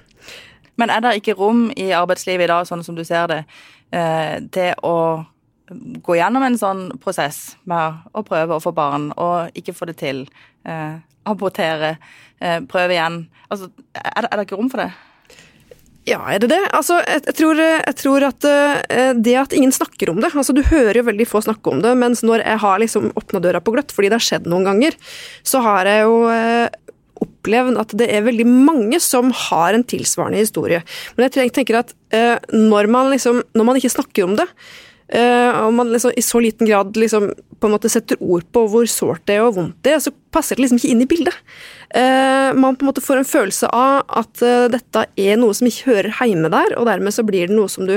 Men 0.79 0.91
er 0.91 1.03
det 1.03 1.17
ikke 1.19 1.37
rom 1.39 1.69
i 1.75 1.91
arbeidslivet 1.95 2.47
i 2.47 2.51
dag, 2.51 2.67
sånn 2.67 2.83
som 2.83 2.97
du 2.97 3.03
ser 3.07 3.29
det, 3.31 3.41
uh, 3.95 4.37
til 4.55 4.75
å 4.87 4.97
gå 6.05 6.17
gjennom 6.19 6.43
en 6.45 6.57
sånn 6.59 6.87
prosess 7.01 7.55
med 7.65 8.03
å 8.13 8.23
prøve 8.25 8.57
å 8.57 8.63
få 8.63 8.73
barn 8.75 9.09
og 9.17 9.55
ikke 9.57 9.73
få 9.73 9.89
det 9.89 9.99
til? 10.03 10.25
abortere, 11.25 11.97
eh, 12.39 12.61
prøve 12.69 12.95
igjen. 12.95 13.25
Altså, 13.49 13.69
er 13.93 14.25
det, 14.25 14.31
er 14.31 14.37
det 14.37 14.47
ikke 14.47 14.59
rom 14.59 14.71
for 14.71 14.83
det? 14.83 14.91
Ja, 16.05 16.19
er 16.29 16.41
det 16.41 16.51
det? 16.51 16.61
Altså, 16.77 16.99
jeg, 17.01 17.23
jeg, 17.25 17.35
tror, 17.39 17.59
jeg 17.61 17.97
tror, 17.97 18.25
at 18.27 18.45
uh, 18.45 19.13
det 19.17 19.35
at 19.41 19.55
ingen 19.57 19.73
snakker 19.73 20.11
om 20.11 20.19
det 20.21 20.29
altså 20.37 20.53
Du 20.53 20.61
hører 20.67 20.99
jo 20.99 21.07
veldig 21.07 21.25
få 21.25 21.41
snakke 21.41 21.71
om 21.71 21.81
det, 21.81 21.95
mens 21.97 22.21
når 22.21 22.43
jeg 22.43 22.61
har 22.61 22.81
liksom 22.83 23.09
åpna 23.17 23.41
døra 23.41 23.61
på 23.63 23.73
gløtt, 23.73 23.93
fordi 23.95 24.11
det 24.11 24.19
har 24.19 24.27
skjedd 24.27 24.49
noen 24.51 24.67
ganger, 24.69 24.97
så 25.41 25.63
har 25.65 25.89
jeg 25.89 26.05
jo 26.05 26.19
uh, 26.29 26.67
opplevd 27.25 27.81
at 27.81 27.97
det 27.97 28.11
er 28.13 28.27
veldig 28.27 28.45
mange 28.45 28.99
som 29.01 29.33
har 29.47 29.73
en 29.73 29.85
tilsvarende 29.87 30.43
historie. 30.43 30.83
Men 31.17 31.25
jeg 31.25 31.49
tenker 31.55 31.81
at 31.81 31.95
uh, 32.13 32.37
når, 32.53 32.91
man 32.93 33.09
liksom, 33.15 33.41
når 33.57 33.71
man 33.71 33.81
ikke 33.81 33.95
snakker 33.97 34.29
om 34.29 34.37
det, 34.37 34.45
og 35.13 35.73
man 35.77 35.91
liksom 35.93 36.15
i 36.17 36.21
så 36.25 36.39
liten 36.41 36.65
grad 36.65 36.97
liksom 36.97 37.27
på 37.59 37.67
en 37.67 37.75
måte 37.75 37.91
setter 37.93 38.17
ord 38.23 38.45
på 38.53 38.63
hvor 38.71 38.87
sårt 38.89 39.23
det 39.29 39.37
er 39.37 39.45
og 39.45 39.55
vondt 39.57 39.77
det 39.85 39.93
er, 39.93 40.01
så 40.01 40.11
passer 40.33 40.57
det 40.57 40.65
liksom 40.65 40.79
ikke 40.81 40.91
inn 40.91 41.03
i 41.05 41.07
bildet. 41.09 41.37
Uh, 41.95 42.51
man 42.57 42.75
på 42.75 42.83
en 42.83 42.89
måte 42.89 43.03
får 43.05 43.21
en 43.21 43.29
følelse 43.29 43.69
av 43.69 44.03
at 44.21 44.43
uh, 44.43 44.65
dette 44.73 45.05
er 45.21 45.39
noe 45.39 45.55
som 45.55 45.69
ikke 45.69 45.91
hører 45.91 46.25
hjemme 46.25 46.51
der, 46.53 46.75
og 46.79 46.89
dermed 46.89 47.15
så 47.15 47.25
blir 47.27 47.47
det 47.47 47.55
noe 47.55 47.71
som 47.71 47.87
du 47.87 47.95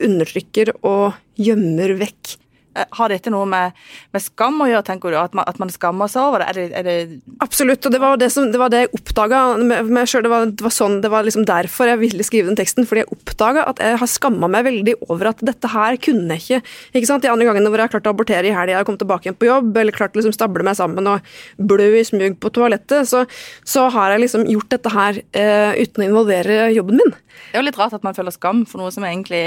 undertrykker 0.00 0.74
og 0.80 1.16
gjemmer 1.40 1.94
vekk. 2.00 2.36
Eh, 2.78 2.86
har 2.98 3.10
dette 3.10 3.32
noe 3.34 3.46
med, 3.50 3.74
med, 4.14 4.22
skam 4.22 4.60
å 4.62 4.68
gjøre, 4.70 4.84
tenker 4.86 5.10
du? 5.10 5.16
At 5.18 5.34
man, 5.34 5.46
at 5.50 5.58
man 5.58 5.72
skammer 5.74 6.10
seg 6.10 6.28
over 6.28 6.44
det? 6.44 6.50
Er 6.50 6.58
det, 6.58 6.66
er 6.78 6.86
det 6.86 7.38
Absolutt, 7.42 7.86
og 7.86 7.94
det 7.94 8.00
var 8.02 8.20
det, 8.20 8.28
som, 8.30 8.46
det, 8.52 8.60
var 8.60 8.70
det 8.70 8.84
jeg 8.84 8.92
oppdaga 9.00 9.40
med 9.58 9.90
meg 9.90 10.10
sjøl. 10.10 10.22
Det, 10.26 10.40
det, 10.60 10.66
var 10.66 10.74
sånn, 10.74 11.00
det 11.02 11.10
var 11.10 11.26
liksom 11.26 11.46
derfor 11.48 11.90
jeg 11.90 12.00
ville 12.04 12.26
skrive 12.26 12.50
den 12.50 12.58
teksten. 12.60 12.86
Fordi 12.86 13.02
jeg 13.02 13.10
oppdaga 13.16 13.66
at 13.72 13.82
jeg 13.82 13.98
har 14.02 14.10
skamma 14.10 14.50
meg 14.52 14.68
veldig 14.68 14.96
over 15.08 15.32
at 15.32 15.42
dette 15.46 15.72
her 15.72 15.98
kunne 16.02 16.38
jeg 16.38 16.60
ikke. 16.60 16.76
ikke 16.94 17.10
sant? 17.10 17.26
De 17.26 17.32
andre 17.32 17.48
gangene 17.48 17.72
hvor 17.72 17.82
jeg 17.82 17.90
har 17.90 17.94
klart 17.96 18.10
å 18.10 18.14
abortere 18.14 18.50
i 18.50 18.54
helga 18.54 18.84
og 18.84 18.90
kommet 18.90 19.02
tilbake 19.02 19.26
igjen 19.26 19.40
på 19.40 19.50
jobb, 19.50 19.72
eller 19.82 19.96
klart 19.96 20.14
å 20.14 20.22
liksom 20.22 20.36
stable 20.36 20.66
meg 20.66 20.78
sammen 20.78 21.10
og 21.10 21.34
blø 21.58 21.90
i 21.98 22.06
smug 22.06 22.38
på 22.40 22.52
toalettet, 22.54 23.08
så, 23.10 23.24
så 23.66 23.88
har 23.90 24.14
jeg 24.14 24.26
liksom 24.26 24.46
gjort 24.46 24.70
dette 24.76 24.94
her 24.94 25.18
uh, 25.18 25.72
uten 25.74 26.04
å 26.04 26.06
involvere 26.06 26.70
jobben 26.76 27.00
min. 27.02 27.14
Det 27.50 27.58
er 27.58 27.64
jo 27.64 27.66
litt 27.66 27.78
rart 27.80 27.94
at 27.96 28.04
man 28.06 28.14
føler 28.14 28.34
skam 28.34 28.62
for 28.68 28.82
noe 28.82 28.92
som 28.94 29.06
egentlig 29.06 29.42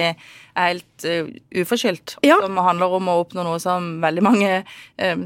er 0.54 0.74
helt 0.74 1.06
uh, 1.08 1.30
uforskyldt. 1.62 2.18
Ja. 2.26 2.40
Som 2.44 2.60
handler 2.62 2.98
om 2.98 3.10
å 3.12 3.20
oppnå 3.24 3.46
noe 3.46 3.62
som 3.62 3.96
veldig 4.04 4.24
mange 4.26 4.52
uh, 4.64 5.24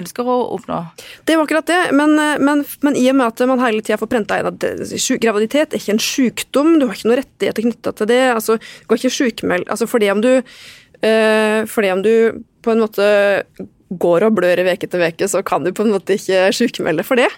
ønsker 0.00 0.28
å 0.28 0.36
oppnå. 0.56 0.80
Det 1.28 1.36
var 1.36 1.46
akkurat 1.46 1.68
det, 1.70 1.80
men, 1.96 2.16
eh, 2.20 2.40
men, 2.42 2.64
men, 2.84 2.96
i 2.98 3.06
og 3.10 3.16
med 3.18 3.30
at 3.30 3.44
man 3.48 3.62
hele 3.62 3.84
tida 3.84 3.98
får 4.00 4.10
prenta 4.12 4.36
inn 4.40 4.50
at 4.50 4.66
graviditet 5.22 5.72
er 5.72 5.80
ikke 5.80 5.94
en 5.94 6.02
sykdom, 6.02 6.74
du 6.76 6.84
har 6.86 6.98
ikke 6.98 7.08
noen 7.08 7.20
rettigheter 7.22 7.64
knytta 7.64 7.94
til 7.96 8.10
det, 8.10 8.20
altså, 8.34 8.58
du 8.60 8.90
går 8.90 9.00
ikke 9.00 9.14
sjukmeld 9.16 9.72
altså, 9.72 9.88
fordi 9.88 10.10
om 10.12 10.20
du 10.24 10.30
uh, 10.36 11.60
for 11.70 11.86
det 11.86 11.94
om 11.94 12.04
du 12.04 12.12
på 12.66 12.74
en 12.74 12.82
måte 12.82 13.08
går 13.88 14.26
og 14.26 14.34
blør 14.38 14.60
i 14.60 14.66
uke 14.66 14.88
til 14.90 15.02
uke, 15.04 15.28
så 15.30 15.42
kan 15.46 15.62
du 15.62 15.70
på 15.74 15.84
en 15.84 15.92
måte 15.94 16.16
ikke 16.16 16.48
sjukmelde 16.56 17.04
for 17.06 17.20
det. 17.20 17.28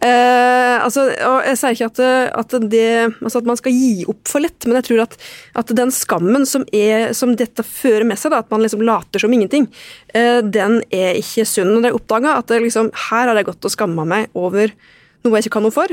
Eh, 0.00 0.76
altså, 0.80 1.08
og 1.26 1.44
Jeg 1.44 1.60
sier 1.60 1.76
ikke 1.76 1.90
at, 1.90 2.00
at, 2.40 2.56
det, 2.72 2.88
altså 3.20 3.42
at, 3.42 3.48
man 3.50 3.60
skal 3.60 3.76
gi 3.76 4.06
opp 4.08 4.22
for 4.30 4.44
lett, 4.44 4.66
men 4.66 4.80
jeg 4.80 4.88
tror 4.88 5.04
at, 5.04 5.18
at 5.62 5.72
den 5.76 5.92
skammen 5.94 6.48
som, 6.48 6.64
er, 6.72 7.12
som, 7.16 7.36
dette 7.38 7.64
fører 7.66 8.08
med 8.08 8.20
seg, 8.20 8.32
da, 8.32 8.40
at 8.40 8.52
man 8.54 8.64
liksom 8.64 8.84
later 8.86 9.22
som 9.22 9.34
ingenting, 9.34 9.68
eh, 10.16 10.40
den 10.44 10.80
er 10.88 11.20
ikke 11.20 11.46
sunn. 11.48 11.76
Det 11.82 11.92
jeg 11.92 12.00
oppdaga 12.00 12.38
at 12.40 12.56
liksom, 12.56 12.92
her 13.10 13.28
har 13.28 13.36
jeg 13.36 13.50
gått 13.50 13.68
og 13.68 13.74
skamma 13.76 14.08
meg 14.08 14.32
over 14.38 14.72
noe 15.24 15.36
jeg 15.36 15.48
ikke 15.48 15.58
kan 15.58 15.68
noe 15.68 15.74
for. 15.74 15.92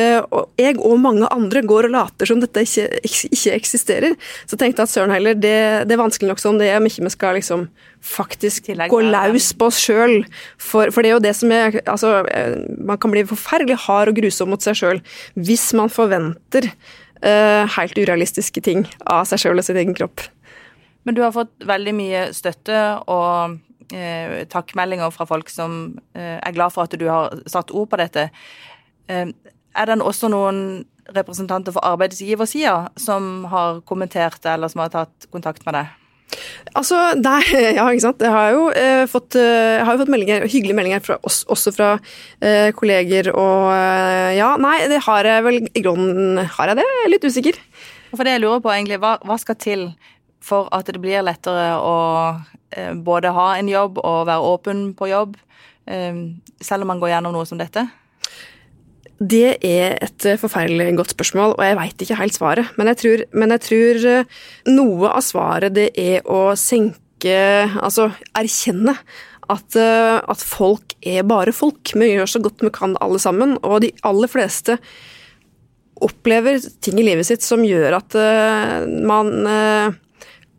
Uh, 0.00 0.24
og 0.32 0.46
jeg 0.56 0.78
og 0.80 0.94
mange 1.02 1.26
andre 1.34 1.60
går 1.68 1.90
og 1.90 1.92
later 1.92 2.28
som 2.28 2.38
dette 2.40 2.62
ikke, 2.64 2.86
ikke 3.04 3.52
eksisterer. 3.52 4.14
Så 4.48 4.56
tenkte 4.56 4.80
jeg 4.80 4.88
at 4.88 4.92
søren 4.92 5.12
heller, 5.12 5.36
det, 5.36 5.52
det, 5.84 5.92
er 5.92 6.00
vanskelig 6.00 6.30
nok 6.30 6.40
som 6.40 6.56
det 6.60 6.70
er, 6.70 6.78
om 6.80 6.88
ikke 6.88 7.04
vi 7.04 7.12
skal 7.12 7.36
liksom 7.36 7.66
faktisk 8.02 8.70
gå 8.88 9.00
løs 9.04 9.50
på 9.52 9.68
oss 9.68 9.82
sjøl. 9.84 10.22
For, 10.56 10.88
for, 10.88 11.04
det 11.04 11.12
er 11.12 11.16
jo 11.18 11.26
det 11.26 11.34
som 11.36 11.52
er 11.52 11.76
altså, 11.84 12.14
eh, 12.32 12.56
Man 12.80 12.96
kan 13.02 13.12
bli 13.12 13.26
forferdelig 13.28 13.82
hard 13.84 14.14
og 14.14 14.16
grusom 14.16 14.54
mot 14.54 14.64
seg 14.64 14.80
sjøl 14.80 15.02
hvis 15.36 15.68
man 15.76 15.92
forventer 15.92 16.70
uh, 16.72 17.68
helt 17.76 17.98
urealistiske 17.98 18.64
ting 18.64 18.86
av 19.04 19.28
seg 19.28 19.44
sjøl 19.44 19.60
og 19.60 19.68
sin 19.68 19.78
egen 19.82 19.96
kropp. 19.98 20.24
Men 21.04 21.18
du 21.18 21.20
har 21.20 21.36
fått 21.36 21.52
veldig 21.68 21.94
mye 21.98 22.26
støtte 22.32 22.80
og 23.12 23.58
eh, 23.92 24.40
takkmeldinger 24.48 25.12
fra 25.12 25.28
folk 25.28 25.52
som 25.52 25.98
er 26.14 26.54
glad 26.54 26.72
for 26.72 26.86
at 26.86 26.96
du 26.96 27.08
har 27.10 27.42
satt 27.50 27.74
ord 27.74 27.90
på 27.90 28.00
dette. 28.00 28.30
Er 29.76 29.88
det 29.88 30.02
også 30.02 30.30
noen 30.32 30.84
representanter 31.12 31.74
for 31.74 31.84
arbeidsgiversida 31.84 32.92
som 33.00 33.48
har 33.50 33.82
kommentert 33.88 34.40
det, 34.42 34.54
eller 34.54 34.70
som 34.70 34.84
har 34.84 34.92
tatt 34.92 35.28
kontakt 35.32 35.66
med 35.66 35.78
deg? 35.80 35.98
Altså, 36.78 36.98
der, 37.20 37.44
ja, 37.78 37.86
ikke 37.90 38.04
sant. 38.06 38.22
Jeg 38.24 38.32
har 38.32 38.52
jo 38.54 38.68
eh, 38.70 39.04
fått, 39.10 39.36
eh, 39.36 39.82
har 39.84 39.96
jo 39.96 40.02
fått 40.04 40.12
meldinger, 40.12 40.46
hyggelige 40.46 40.78
meldinger 40.78 41.02
fra 41.04 41.18
oss, 41.26 41.42
også 41.52 41.74
fra 41.76 41.90
eh, 42.40 42.70
kolleger 42.76 43.32
og 43.34 43.72
eh, 43.74 44.38
Ja, 44.38 44.54
nei, 44.60 44.78
det 44.88 45.02
har 45.06 45.28
jeg 45.28 45.44
vel 45.44 45.60
i 45.66 45.82
grunnen 45.84 46.40
Har 46.56 46.72
jeg 46.72 46.80
det? 46.80 46.86
Jeg 46.88 47.04
er 47.04 47.12
litt 47.12 47.28
usikker. 47.28 47.60
For 48.12 48.24
det 48.24 48.36
jeg 48.36 48.44
lurer 48.44 48.62
på, 48.64 48.72
egentlig, 48.72 49.00
hva, 49.02 49.16
hva 49.24 49.38
skal 49.40 49.58
til 49.60 49.86
for 50.42 50.68
at 50.74 50.88
det 50.90 51.00
blir 51.02 51.22
lettere 51.24 51.76
å 51.78 51.96
eh, 52.74 52.92
både 52.94 53.32
ha 53.34 53.52
en 53.58 53.70
jobb 53.70 54.00
og 54.02 54.26
være 54.28 54.52
åpen 54.52 54.84
på 54.98 55.08
jobb, 55.12 55.36
eh, 55.86 56.24
selv 56.60 56.86
om 56.86 56.94
man 56.94 57.02
går 57.02 57.14
gjennom 57.14 57.36
noe 57.36 57.48
som 57.48 57.60
dette? 57.60 57.86
Det 59.22 59.58
er 59.62 59.98
et 60.02 60.26
eh, 60.26 60.38
forferdelig 60.40 60.96
godt 60.98 61.14
spørsmål, 61.14 61.54
og 61.54 61.62
jeg 61.62 61.78
veit 61.78 62.04
ikke 62.04 62.18
helt 62.18 62.36
svaret. 62.36 62.70
Men 62.78 62.90
jeg, 62.90 62.98
tror, 63.02 63.24
men 63.38 63.54
jeg 63.54 63.64
tror 63.68 64.06
eh, 64.12 64.38
noe 64.72 65.10
av 65.12 65.22
svaret 65.24 65.76
det 65.76 65.90
er 65.98 66.26
å 66.26 66.52
senke 66.58 66.98
Altså 67.22 68.08
erkjenne 68.34 68.96
at, 69.46 69.76
eh, 69.78 70.16
at, 70.18 70.40
folk 70.42 70.96
er 71.06 71.22
bare 71.22 71.54
folk. 71.54 71.92
Vi 71.94 72.08
gjør 72.08 72.32
så 72.32 72.40
godt 72.42 72.64
vi 72.66 72.72
kan 72.74 72.96
alle 73.04 73.20
sammen, 73.22 73.54
og 73.62 73.84
de 73.84 73.92
aller 74.08 74.30
fleste 74.32 74.80
opplever 76.02 76.58
ting 76.82 76.98
i 76.98 77.04
livet 77.06 77.28
sitt 77.28 77.46
som 77.46 77.62
gjør 77.62 78.00
at 78.00 78.16
man 79.06 79.28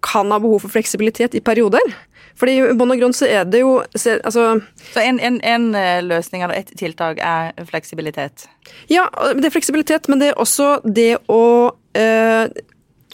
kan 0.04 0.32
ha 0.34 0.40
behov 0.44 0.66
for 0.66 0.74
fleksibilitet 0.74 1.36
i 1.36 1.42
perioder. 1.44 1.94
Fordi 2.40 2.56
i 2.58 2.74
bunn 2.78 2.94
og 2.94 3.02
grunn 3.02 3.14
så 3.16 3.28
er 3.30 3.46
det 3.46 3.62
jo 3.62 3.76
så, 3.94 4.18
altså, 4.26 4.58
Så 4.94 5.04
en, 5.04 5.20
en, 5.22 5.40
en, 5.46 5.68
eh, 5.78 6.02
løsning 6.06 6.44
eller 6.44 6.64
et 6.64 6.72
tiltak 6.80 7.22
er 7.22 7.54
fleksibilitet? 7.70 8.48
Ja, 8.90 9.06
det 9.38 9.48
er 9.48 9.54
fleksibilitet, 9.54 10.10
men 10.10 10.22
det 10.22 10.32
er 10.32 10.42
også 10.42 10.80
det 10.84 11.18
å 11.30 11.44
øh, 11.72 12.64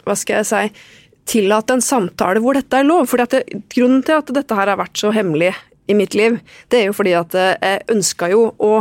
Hva 0.05 0.15
skal 0.15 0.39
jeg 0.39 0.50
si 0.50 0.63
Tillate 1.29 1.75
en 1.75 1.84
samtale 1.86 2.41
hvor 2.41 2.58
dette 2.58 2.74
er 2.74 2.88
lov. 2.88 3.12
Det, 3.29 3.43
Grunnen 3.69 4.01
til 4.01 4.17
at 4.17 4.31
dette 4.34 4.55
her 4.58 4.72
har 4.72 4.79
vært 4.79 4.98
så 4.98 5.12
hemmelig 5.13 5.51
i 5.89 5.93
mitt 5.93 6.15
liv, 6.17 6.39
det 6.69 6.79
er 6.79 6.88
jo 6.88 6.96
fordi 6.98 7.13
at 7.17 7.36
eh, 7.38 7.53
jeg 7.62 7.86
ønska 7.93 8.31
jo 8.31 8.48
å 8.58 8.72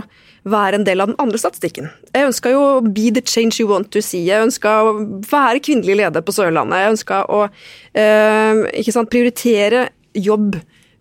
være 0.50 0.80
en 0.80 0.86
del 0.86 1.02
av 1.02 1.10
den 1.10 1.18
andre 1.22 1.40
statistikken. 1.40 1.90
Jeg 2.14 2.28
ønska 2.30 2.52
jo 2.52 2.64
å 2.64 2.80
be 2.84 3.08
the 3.14 3.22
change 3.24 3.58
you 3.60 3.68
want 3.70 3.90
to 3.94 4.02
see. 4.04 4.24
Jeg 4.26 4.46
ønska 4.46 4.74
å 4.84 4.94
være 5.28 5.62
kvinnelig 5.64 5.98
leder 6.02 6.24
på 6.24 6.34
Sørlandet. 6.36 6.82
Jeg 6.82 6.94
ønska 6.94 7.22
å 7.32 7.44
øh, 7.48 8.90
sant, 8.94 9.12
prioritere 9.12 9.88
jobb 10.16 10.58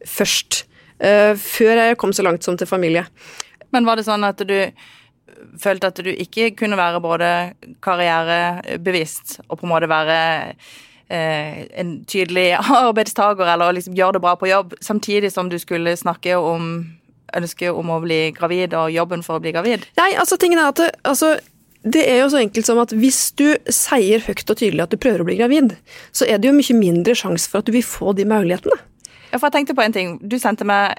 først. 0.07 0.63
Eh, 0.99 1.33
før 1.37 1.83
jeg 1.83 1.97
kom 2.01 2.13
så 2.15 2.25
langt 2.25 2.45
som 2.45 2.57
til 2.57 2.69
familie. 2.69 3.05
Men 3.75 3.85
var 3.85 3.99
det 3.99 4.07
sånn 4.07 4.25
at 4.25 4.41
du 4.47 4.57
følte 5.61 5.91
at 5.91 6.01
du 6.01 6.09
ikke 6.09 6.51
kunne 6.57 6.77
være 6.79 7.01
både 7.03 7.31
karrierebevisst 7.83 9.39
og 9.47 9.59
på 9.59 9.67
en 9.67 9.71
måte 9.71 9.89
være 9.91 10.17
eh, 11.09 11.65
en 11.77 11.97
tydelig 12.09 12.49
arbeidstaker 12.81 13.53
eller 13.53 13.77
liksom 13.77 13.97
gjøre 13.97 14.17
det 14.17 14.23
bra 14.25 14.35
på 14.39 14.49
jobb, 14.49 14.77
samtidig 14.81 15.31
som 15.33 15.51
du 15.51 15.59
skulle 15.61 15.97
snakke 15.97 16.37
om 16.37 16.79
ønsket 17.35 17.75
om 17.75 17.91
å 17.91 18.01
bli 18.03 18.31
gravid 18.35 18.75
og 18.77 18.91
jobben 18.93 19.23
for 19.25 19.37
å 19.37 19.43
bli 19.43 19.53
gravid? 19.55 19.85
Nei, 19.99 20.11
altså 20.19 20.39
tingen 20.39 20.61
er 20.61 20.71
at 20.71 20.81
det, 20.81 20.91
altså, 21.07 21.35
det 21.83 22.03
er 22.09 22.21
jo 22.21 22.29
så 22.33 22.41
enkelt 22.41 22.67
som 22.67 22.79
at 22.81 22.93
hvis 22.95 23.21
du 23.39 23.47
sier 23.73 24.23
høyt 24.25 24.45
og 24.47 24.59
tydelig 24.59 24.85
at 24.85 24.93
du 24.93 24.99
prøver 25.01 25.23
å 25.23 25.27
bli 25.27 25.39
gravid, 25.39 25.75
så 26.15 26.27
er 26.27 26.39
det 26.39 26.49
jo 26.49 26.57
mye 26.57 26.77
mindre 26.77 27.15
sjanse 27.17 27.49
for 27.49 27.61
at 27.61 27.69
du 27.69 27.75
vil 27.75 27.85
få 27.85 28.15
de 28.17 28.27
mulighetene. 28.27 28.79
Ja, 29.27 29.39
for 29.39 29.49
jeg 29.49 29.57
tenkte 29.57 29.75
på 29.75 29.83
en 29.83 29.95
ting. 29.95 30.13
Du 30.23 30.37
sendte 30.39 30.63
meg, 30.67 30.95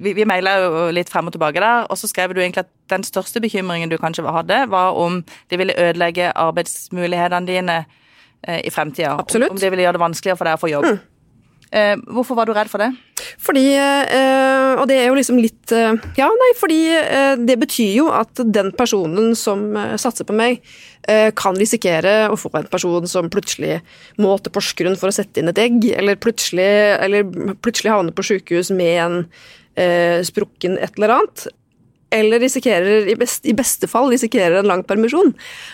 Vi, 0.00 0.14
vi 0.16 0.24
maila 0.24 0.54
jo 0.62 0.86
litt 0.96 1.10
frem 1.12 1.28
og 1.28 1.34
tilbake 1.34 1.60
der, 1.60 1.84
og 1.90 1.98
så 2.00 2.08
skrev 2.08 2.32
du 2.32 2.40
egentlig 2.40 2.64
at 2.64 2.72
den 2.88 3.04
største 3.04 3.42
bekymringen 3.44 3.92
du 3.92 3.98
kanskje 4.00 4.24
hadde, 4.32 4.62
var 4.72 4.96
om 4.96 5.20
det 5.50 5.58
ville 5.60 5.76
ødelegge 5.76 6.32
arbeidsmulighetene 6.32 7.46
dine 7.46 7.76
eh, 8.48 8.62
i 8.64 8.72
fremtida. 8.72 9.18
Absolutt. 9.20 9.52
Om 9.52 9.60
det 9.60 9.70
ville 9.70 9.84
gjøre 9.84 9.98
det 9.98 10.04
vanskeligere 10.06 10.40
for 10.40 10.48
deg 10.48 10.56
å 10.56 10.62
få 10.62 10.72
jobb. 10.72 10.88
Mm. 10.88 11.15
Eh, 11.76 11.96
hvorfor 12.08 12.38
var 12.38 12.48
du 12.48 12.54
redd 12.56 12.70
for 12.72 12.80
det? 12.80 12.88
Fordi 13.42 13.64
eh, 13.76 14.72
Og 14.80 14.86
det 14.88 14.96
er 15.00 15.10
jo 15.10 15.16
liksom 15.18 15.40
litt 15.42 15.72
eh, 15.74 15.92
Ja, 16.16 16.28
nei, 16.30 16.50
fordi 16.56 16.78
det 17.42 17.56
betyr 17.60 17.90
jo 17.98 18.06
at 18.14 18.40
den 18.40 18.70
personen 18.76 19.34
som 19.36 19.68
satser 20.00 20.26
på 20.28 20.36
meg, 20.36 20.62
kan 21.38 21.54
risikere 21.54 22.26
å 22.32 22.36
få 22.38 22.50
en 22.58 22.66
person 22.66 23.04
som 23.06 23.28
plutselig 23.30 23.76
må 24.18 24.32
til 24.42 24.50
Porsgrunn 24.50 24.96
for 24.98 25.12
å 25.12 25.14
sette 25.14 25.38
inn 25.38 25.52
et 25.52 25.60
egg, 25.62 25.84
eller 25.94 26.18
plutselig, 26.18 26.66
eller 26.98 27.28
plutselig 27.62 27.92
havne 27.92 28.14
på 28.16 28.24
sykehus 28.26 28.72
med 28.74 28.96
en 29.04 30.24
sprukken 30.26 30.74
et 30.82 30.98
eller 30.98 31.14
annet 31.14 31.46
eller 32.14 32.38
risikerer, 32.40 33.08
i, 33.10 33.16
best, 33.18 33.42
i, 33.48 33.54
beste 33.56 33.88
fall 33.90 34.06
risikerer 34.12 34.60
en 34.60 34.68
lang 34.70 34.82
permisjon. 34.86 35.32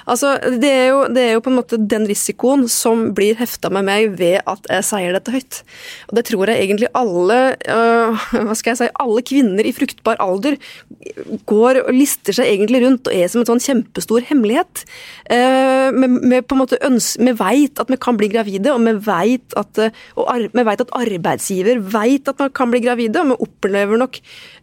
Altså, 0.08 0.32
det 0.62 0.70
er, 0.70 0.86
jo, 0.88 1.02
det 1.12 1.24
er, 1.26 1.32
jo, 1.34 1.42
på 1.44 1.52
en 1.52 1.58
måte 1.58 1.76
den 1.76 2.06
risikoen 2.08 2.64
som 2.72 3.10
blir 3.16 3.36
hefta 3.36 3.68
med 3.72 3.84
meg 3.84 4.14
ved 4.16 4.40
at 4.48 4.68
jeg 4.70 4.86
sier 4.88 5.12
dette 5.12 5.34
høyt. 5.34 5.60
Og 6.08 6.16
det 6.16 6.24
tror 6.30 6.48
jeg 6.48 6.64
egentlig 6.64 6.88
alle 6.96 7.38
øh, 7.60 8.24
hva 8.48 8.56
skal 8.56 8.72
jeg 8.72 8.80
si, 8.80 8.88
alle 9.04 9.24
kvinner 9.28 9.68
i 9.68 9.74
fruktbar 9.76 10.20
alder 10.24 10.56
går 11.48 11.82
og 11.82 11.92
lister 11.92 12.36
seg 12.36 12.48
egentlig 12.48 12.80
rundt 12.86 13.10
og 13.10 13.16
er 13.16 13.28
som 13.28 13.42
en 13.42 13.50
sånn 13.52 13.62
kjempestor 13.62 14.24
hemmelighet. 14.30 14.84
Vi, 15.28 16.40
på 16.48 16.58
måte 16.58 16.78
vi 16.80 17.34
vet 17.36 17.80
at 17.82 17.90
vi 17.90 17.98
kan 18.00 18.16
bli 18.18 18.30
gravide, 18.32 18.72
og 18.72 18.84
vi 18.86 18.94
vet 19.04 19.56
at, 19.58 19.82
og 20.16 20.48
at 20.72 20.94
arbeidsgiver 20.96 21.82
vet 21.92 22.30
at 22.30 22.40
man 22.40 22.52
kan 22.54 22.72
bli 22.72 22.82
gravide, 22.84 23.20
og 23.20 23.32
vi 23.32 23.38
opplever 23.46 24.00
nok 24.00 24.18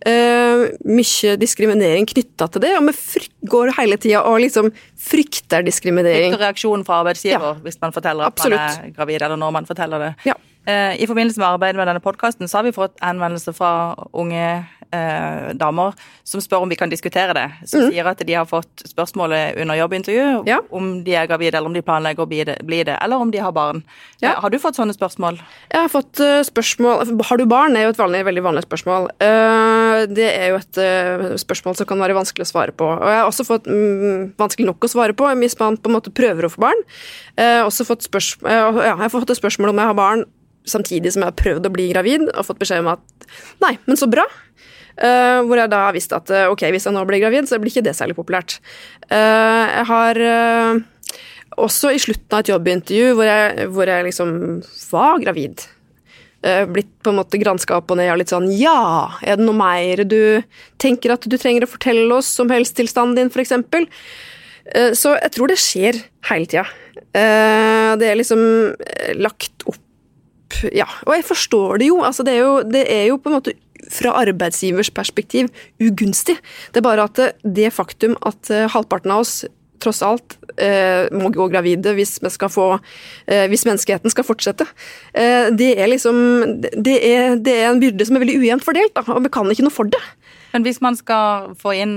uh, 0.08 0.66
mye 0.88 1.36
diskriminering 1.42 1.59
diskriminering 1.60 2.08
knytta 2.08 2.48
til 2.54 2.64
det, 2.64 2.72
og 2.78 2.88
vi 2.88 3.26
går 3.52 3.74
hele 3.76 3.98
tida 4.00 4.22
og 4.24 4.40
liksom 4.40 4.70
frykter 4.96 5.66
diskriminering. 5.68 6.32
Frykter 6.32 6.46
reaksjonen 6.46 6.86
fra 6.88 7.02
arbeidsgiver 7.04 7.50
ja. 7.52 7.56
hvis 7.66 7.80
man 7.82 7.92
forteller 7.96 8.28
at 8.28 8.38
Absolutt. 8.38 8.60
man 8.60 8.86
er 8.88 8.94
gravid, 8.96 9.22
eller 9.22 9.40
når 9.40 9.52
man 9.52 9.68
forteller 9.68 10.06
det. 10.06 10.14
Ja. 10.30 10.38
Eh, 10.68 11.02
I 11.02 11.08
forbindelse 11.08 11.40
med 11.40 11.48
arbeidet 11.48 11.80
med 11.80 11.88
denne 11.88 12.04
podkasten 12.04 12.50
har 12.52 12.66
vi 12.68 12.76
fått 12.76 13.00
henvendelser 13.02 13.56
fra 13.56 13.72
unge 14.12 14.44
eh, 14.92 15.52
damer 15.56 15.96
som 16.28 16.42
spør 16.44 16.66
om 16.66 16.70
vi 16.70 16.78
kan 16.78 16.92
diskutere 16.92 17.34
det. 17.34 17.46
Som 17.64 17.86
mm. 17.86 17.94
sier 17.94 18.10
at 18.12 18.22
de 18.28 18.36
har 18.36 18.48
fått 18.50 18.84
spørsmålet 18.90 19.58
under 19.64 19.80
jobbintervju 19.80 20.44
ja. 20.50 20.60
om 20.76 20.92
de 21.06 21.16
er 21.16 21.30
gravide, 21.32 21.58
eller 21.58 21.72
om 21.72 21.78
de 21.78 21.84
planlegger 21.86 22.26
å 22.26 22.30
bli 22.30 22.44
det, 22.46 22.58
bli 22.68 22.82
det 22.86 22.98
eller 23.00 23.24
om 23.24 23.32
de 23.32 23.42
har 23.42 23.56
barn. 23.56 23.82
Ja. 24.20 24.34
Eh, 24.34 24.42
har 24.44 24.52
du 24.52 24.60
fått 24.62 24.78
sånne 24.78 24.94
spørsmål? 24.94 25.40
Jeg 25.72 25.86
har 25.86 25.92
fått 25.94 26.20
uh, 26.22 26.42
spørsmål 26.46 27.16
Har 27.30 27.40
du 27.40 27.46
barn? 27.50 27.78
er 27.78 27.88
jo 27.88 27.94
et 27.94 28.02
vanlig, 28.02 28.26
veldig 28.28 28.44
vanlig 28.44 28.66
spørsmål. 28.66 29.08
Det 30.10 30.26
er 30.28 30.50
jo 30.52 30.58
et 30.60 30.80
spørsmål 31.40 31.78
som 31.78 31.88
kan 31.88 32.02
være 32.02 32.18
vanskelig 32.18 32.46
å 32.46 32.50
svare 32.50 32.74
på. 32.76 32.88
Og 32.88 33.10
jeg 33.10 33.20
har 33.22 33.30
også 33.30 33.46
fått 33.48 33.70
mm, 33.70 34.34
vanskelig 34.40 34.68
nok 34.70 34.86
å 34.86 34.92
svare 34.92 35.16
på 35.16 35.30
hvis 35.40 35.56
man 35.60 35.78
på 35.80 35.90
en 35.90 35.96
måte 35.96 36.14
prøver 36.14 36.48
å 36.48 36.52
få 36.52 36.64
barn. 36.68 36.84
Jeg 37.38 37.62
har 37.62 37.70
også 37.70 37.86
fått, 37.88 38.06
spørsmål, 38.10 38.52
ja, 38.52 38.68
jeg 38.90 38.98
har 39.04 39.14
fått 39.14 39.32
et 39.32 39.40
spørsmål 39.40 39.74
om 39.74 39.82
jeg 39.82 39.92
har 39.92 39.98
barn 39.98 40.26
samtidig 40.72 41.14
som 41.14 41.26
jeg 41.26 41.32
har 41.32 41.42
prøvd 41.42 41.68
å 41.68 41.74
bli 41.74 41.90
gravid 41.92 42.30
og 42.30 42.46
fått 42.48 42.62
beskjed 42.62 42.86
om 42.86 42.94
at 42.94 43.28
nei, 43.64 43.76
men 43.86 44.00
så 44.00 44.10
bra. 44.10 44.28
Uh, 45.00 45.46
hvor 45.48 45.56
jeg 45.56 45.72
da 45.72 45.86
har 45.86 45.96
visst 45.96 46.12
at 46.12 46.28
uh, 46.34 46.50
ok, 46.52 46.66
hvis 46.74 46.90
jeg 46.90 46.96
nå 46.96 47.06
blir 47.08 47.22
gravid, 47.24 47.48
så 47.48 47.60
blir 47.62 47.72
ikke 47.72 47.86
det 47.86 47.96
særlig 47.96 48.18
populært. 48.18 48.58
Uh, 49.08 49.64
jeg 49.72 49.86
har 49.88 50.22
også 51.60 51.94
i 51.96 52.00
slutten 52.04 52.36
av 52.36 52.44
et 52.44 52.52
jobbintervju 52.52 53.14
hvor 53.18 53.28
jeg, 53.28 53.68
hvor 53.76 53.90
jeg 53.90 54.08
liksom 54.10 54.34
var 54.92 55.22
gravid, 55.24 55.64
blitt 56.72 56.92
på 57.04 57.12
en 57.12 57.18
måte 57.18 57.40
granska 57.42 57.76
opp 57.76 57.90
og 57.92 57.98
ned 58.00 58.14
og 58.14 58.22
litt 58.22 58.32
sånn 58.32 58.46
Ja, 58.56 59.12
er 59.20 59.36
det 59.36 59.44
noe 59.44 59.58
mer 59.60 60.06
du 60.08 60.40
tenker 60.80 61.12
at 61.12 61.28
du 61.28 61.36
trenger 61.36 61.66
å 61.66 61.72
fortelle 61.72 62.08
oss 62.16 62.30
om 62.40 62.52
helsetilstanden 62.54 63.18
din, 63.18 63.32
f.eks.? 63.34 63.52
Uh, 64.72 64.92
så 64.96 65.18
jeg 65.18 65.34
tror 65.36 65.52
det 65.52 65.60
skjer 65.60 66.00
hele 66.30 66.48
tida. 66.48 66.68
det 67.10 68.06
er 68.06 68.18
liksom 68.20 68.42
lagt 69.18 69.64
opp 69.68 69.84
ja, 70.76 70.88
og 71.06 71.16
jeg 71.16 71.26
forstår 71.28 71.82
det 71.82 71.90
jo. 71.90 72.02
Altså, 72.06 72.26
det, 72.26 72.36
er 72.36 72.46
jo 72.46 72.62
det 72.66 72.86
er 72.92 73.06
jo 73.10 73.20
på 73.22 73.32
en 73.32 73.38
måte 73.40 73.56
fra 73.94 74.14
arbeidsgivers 74.22 74.92
perspektiv 74.92 75.50
ugunstig. 75.82 76.38
Det 76.74 76.82
er 76.82 76.86
bare 76.86 77.08
at 77.08 77.20
det, 77.20 77.32
det 77.44 77.72
faktum 77.74 78.18
at 78.28 78.52
uh, 78.52 78.68
halvparten 78.72 79.14
av 79.14 79.24
oss 79.24 79.42
tross 79.80 80.02
alt 80.04 80.36
uh, 80.60 81.08
må 81.16 81.32
gå 81.32 81.48
gravide 81.54 81.94
hvis, 81.96 82.18
få, 82.20 82.68
uh, 82.76 83.46
hvis 83.52 83.66
menneskeheten 83.68 84.12
skal 84.12 84.28
fortsette. 84.28 84.68
det 85.56 85.70
er 85.80 85.88
liksom 85.88 86.18
det 86.60 86.98
er, 87.00 87.38
det 87.40 87.56
er, 87.56 87.70
en 87.70 87.80
byrde 87.80 88.06
som 88.06 88.18
er 88.18 88.26
veldig 88.26 88.40
ujevnt 88.42 88.66
fordelt, 88.66 88.96
da, 88.96 89.06
og 89.08 89.24
vi 89.24 89.32
kan 89.32 89.52
ikke 89.52 89.66
noe 89.66 89.74
for 89.74 89.88
det. 89.88 90.02
Men 90.54 90.66
hvis 90.66 90.82
man 90.82 90.98
skal 91.00 91.54
få 91.60 91.78
inn 91.78 91.96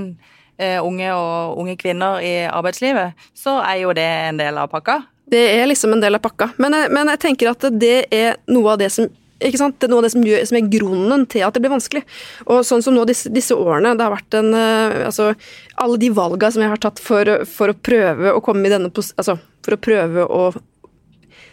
unge 0.63 1.09
og 1.17 1.59
unge 1.59 1.75
kvinner 1.81 2.21
i 2.23 2.45
arbeidslivet, 2.47 3.19
så 3.35 3.57
er 3.65 3.81
jo 3.83 3.95
det 3.97 4.07
en 4.29 4.39
del 4.39 4.61
av 4.61 4.71
pakka? 4.71 5.01
Det 5.33 5.43
er 5.57 5.67
liksom 5.71 5.95
en 5.95 6.03
del 6.03 6.19
av 6.19 6.23
pakka. 6.25 6.53
Men 6.63 6.77
jeg, 6.77 6.93
men 6.93 7.11
jeg 7.15 7.23
tenker 7.23 7.53
at 7.53 7.67
det 7.81 7.97
er 8.13 8.39
noe 8.53 8.75
av 8.75 8.81
det 8.83 8.93
som 8.93 9.09
ikke 9.43 9.59
sant? 9.59 9.79
Det 9.81 9.89
er 9.89 9.91
noe 9.91 10.03
av 10.03 10.07
det 10.07 10.13
som, 10.15 10.25
gjør, 10.27 10.43
som, 10.47 10.59
er 10.59 10.69
grunnen 10.71 11.25
til 11.31 11.43
at 11.43 11.57
det 11.57 11.63
blir 11.65 11.73
vanskelig. 11.73 12.03
Og 12.47 12.63
sånn 12.67 12.85
som 12.85 12.95
nå 12.95 13.03
disse, 13.09 13.31
disse 13.33 13.57
årene, 13.57 13.97
det 13.99 14.07
har 14.07 14.15
vært 14.15 14.37
en 14.39 14.53
uh, 14.55 15.01
Altså, 15.09 15.33
alle 15.83 15.99
de 15.99 16.13
valgene 16.15 16.55
som 16.55 16.63
jeg 16.63 16.73
har 16.73 16.83
tatt 16.83 17.03
for, 17.03 17.33
for, 17.49 17.73
å 17.73 17.81
prøve 17.91 18.35
å 18.37 18.43
komme 18.45 18.69
i 18.69 18.73
denne 18.73 18.93
Altså, 18.93 19.39
for 19.65 19.77
å 19.77 19.83
prøve 19.83 20.27
å 20.27 20.45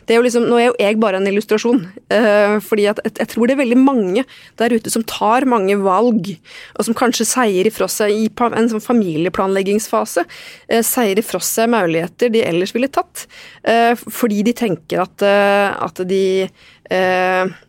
det 0.10 0.16
er 0.16 0.18
jo 0.18 0.26
liksom, 0.26 0.48
Nå 0.50 0.58
er 0.58 0.64
jo 0.72 0.78
jeg 0.82 0.98
bare 0.98 1.20
en 1.22 1.30
illustrasjon, 1.30 1.84
uh, 1.86 2.56
fordi 2.66 2.88
at 2.90 3.02
jeg, 3.06 3.28
tror 3.30 3.46
det 3.46 3.54
er 3.54 3.62
veldig 3.62 3.78
mange 3.78 4.24
der 4.58 4.74
ute 4.74 4.90
som 4.90 5.06
tar 5.06 5.46
mange 5.50 5.76
valg, 5.84 6.32
og 6.74 6.88
som 6.88 6.98
kanskje 6.98 7.28
sier 7.30 7.70
ifra 7.70 7.86
seg 7.92 8.16
i 8.16 8.26
en 8.48 8.72
sånn 8.72 8.82
familieplanleggingsfase, 8.82 10.26
uh, 10.26 10.82
sier 10.82 11.22
ifra 11.22 11.42
seg 11.46 11.70
muligheter 11.70 12.34
de 12.34 12.42
ellers 12.42 12.74
ville 12.74 12.90
tatt, 12.90 13.28
uh, 13.70 13.94
fordi 14.10 14.42
de 14.50 14.56
tenker 14.58 15.06
at, 15.06 15.22
at 15.30 16.02
de 16.10 16.26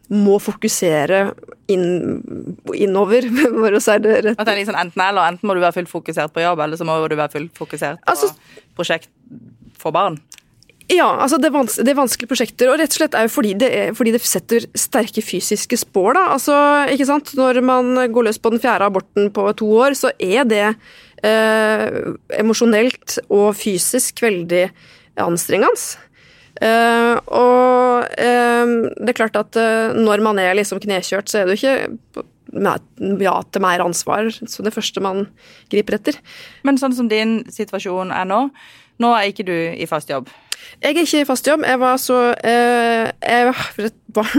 må 0.08 0.38
fokusere 0.40 1.18
inn, 1.68 1.84
innover, 2.72 3.28
for 3.60 3.76
å 3.76 3.82
si 3.84 3.98
det 4.00 4.16
rett. 4.24 4.40
At 4.40 4.48
det 4.48 4.54
er 4.54 4.62
liksom 4.62 4.80
enten 4.80 5.04
eller, 5.04 5.28
enten 5.28 5.50
må 5.50 5.58
du 5.58 5.60
være 5.60 5.76
fullt 5.76 5.92
fokusert 5.92 6.32
på 6.32 6.40
jobb, 6.40 6.64
eller 6.64 6.80
så 6.80 6.88
må 6.88 6.96
du 7.04 7.18
være 7.18 7.36
fullt 7.36 7.52
fokusert 7.60 8.00
på 8.00 8.14
altså, 8.14 8.32
prosjekt 8.78 9.12
for 9.80 9.92
barn? 9.92 10.16
Ja, 10.90 11.06
altså 11.22 11.38
det 11.38 11.50
er, 11.50 11.54
vans 11.54 11.76
det 11.78 11.92
er, 11.92 11.98
vanskelige 11.98 12.32
prosjekter, 12.32 12.70
og 12.72 12.80
rett 12.80 12.90
og 12.90 12.98
slett 12.98 13.14
er 13.14 13.28
jo 13.28 13.30
fordi 13.30 13.52
det, 13.60 13.68
er, 13.70 13.92
fordi 13.94 14.14
det 14.16 14.22
setter 14.26 14.64
sterke 14.74 15.22
fysiske 15.22 15.78
spår. 15.84 16.16
da, 16.18 16.24
altså, 16.34 16.56
ikke 16.90 17.06
sant? 17.06 17.30
Når 17.38 17.60
man 17.62 17.94
går 18.10 18.26
løs 18.26 18.40
på 18.42 18.50
den 18.50 18.62
fjerde 18.62 18.88
aborten 18.90 19.30
på 19.34 19.46
to 19.60 19.70
år, 19.84 19.94
så 19.98 20.10
er 20.18 20.48
det 20.50 20.64
eh, 21.22 21.86
emosjonelt 22.40 23.20
og 23.28 23.52
fysisk 23.58 24.24
veldig 24.26 24.66
anstrengende. 25.22 26.08
Eh, 26.60 27.14
og 27.38 28.10
eh, 28.20 28.74
det 28.98 29.12
er 29.12 29.16
klart 29.16 29.38
at 29.38 29.56
eh, 29.56 29.94
når 29.96 30.26
man 30.26 30.42
er 30.42 30.58
liksom 30.58 30.82
knekjørt, 30.82 31.30
så 31.30 31.40
er 31.40 31.48
det 31.48 31.56
jo 31.56 31.60
ikke 31.62 32.26
ja 33.22 33.36
til 33.46 33.62
mer 33.62 33.84
ansvar, 33.84 34.26
som 34.34 34.66
det 34.66 34.74
første 34.74 35.02
man 35.04 35.28
griper 35.70 36.00
etter. 36.00 36.18
Men 36.66 36.80
sånn 36.80 36.96
som 36.96 37.08
din 37.08 37.44
situasjon 37.52 38.10
er 38.10 38.26
nå, 38.28 38.48
nå 39.00 39.14
er 39.16 39.30
ikke 39.30 39.46
du 39.46 39.54
i 39.54 39.86
fast 39.88 40.10
jobb. 40.10 40.28
Jeg 40.80 40.94
er 40.94 41.02
ikke 41.02 41.22
i 41.22 41.28
fast 41.28 41.48
jobb. 41.48 41.64
Jeg 41.66 41.80
var 41.82 42.00
så 42.00 42.18
eh, 42.46 43.10
jeg, 43.10 43.50
var, 43.50 44.34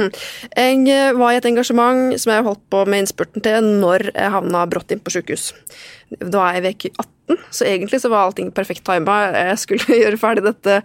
jeg 0.57 1.15
var 1.19 1.31
i 1.31 1.39
et 1.39 1.47
engasjement 1.49 2.17
som 2.21 2.33
jeg 2.33 2.45
holdt 2.47 2.63
på 2.73 2.83
med 2.89 3.03
innspurten 3.03 3.45
til 3.45 3.71
når 3.81 4.09
jeg 4.11 4.35
havna 4.35 4.65
brått 4.69 4.93
inn 4.93 5.03
på 5.03 5.13
sykehus. 5.13 5.51
Da 6.19 6.49
er 6.49 6.65
jeg 6.65 6.75
uke 6.75 6.91
18, 6.97 7.43
så 7.55 7.67
egentlig 7.69 8.01
så 8.03 8.11
var 8.11 8.25
allting 8.27 8.49
perfekt 8.55 8.83
tima. 8.87 9.19
Jeg 9.37 9.59
skulle 9.61 9.99
gjøre 10.03 10.19
ferdig 10.19 10.45
dette 10.49 10.79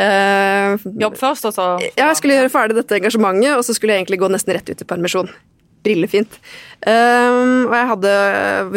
eh, 0.00 0.90
Jobb 1.02 1.18
først, 1.20 1.50
og 1.50 1.56
så 1.56 1.72
Ja, 1.82 2.12
jeg 2.12 2.20
skulle 2.20 2.38
gjøre 2.40 2.52
ferdig 2.52 2.78
dette 2.78 3.00
engasjementet, 3.00 3.56
og 3.56 3.66
så 3.66 3.76
skulle 3.76 3.96
jeg 3.96 4.04
egentlig 4.04 4.22
gå 4.22 4.30
nesten 4.32 4.56
rett 4.56 4.70
ut 4.70 4.86
i 4.86 4.88
permisjon. 4.88 5.32
Brillefint. 5.82 6.38
Um, 6.82 7.68
og 7.68 7.74
jeg 7.76 7.88
hadde 7.92 8.12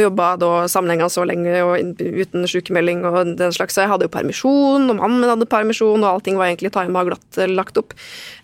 jobba 0.03 0.27
sammenhengende 0.69 1.09
så 1.09 1.23
lenge 1.25 1.55
og 1.65 2.01
uten 2.01 2.45
sykemelding 2.49 3.01
og 3.07 3.31
den 3.39 3.55
slags, 3.55 3.73
så 3.73 3.85
jeg 3.85 3.91
hadde 3.93 4.05
jo 4.05 4.13
permisjon, 4.13 4.85
og 4.91 4.99
mannen 4.99 5.23
min 5.23 5.31
hadde 5.31 5.49
permisjon, 5.49 6.03
og 6.03 6.11
allting 6.11 6.37
var 6.37 6.51
egentlig 6.51 6.73
tima 6.75 7.01
og 7.01 7.09
glatt 7.09 7.41
eh, 7.41 7.49
lagt 7.49 7.81
opp. 7.81 7.95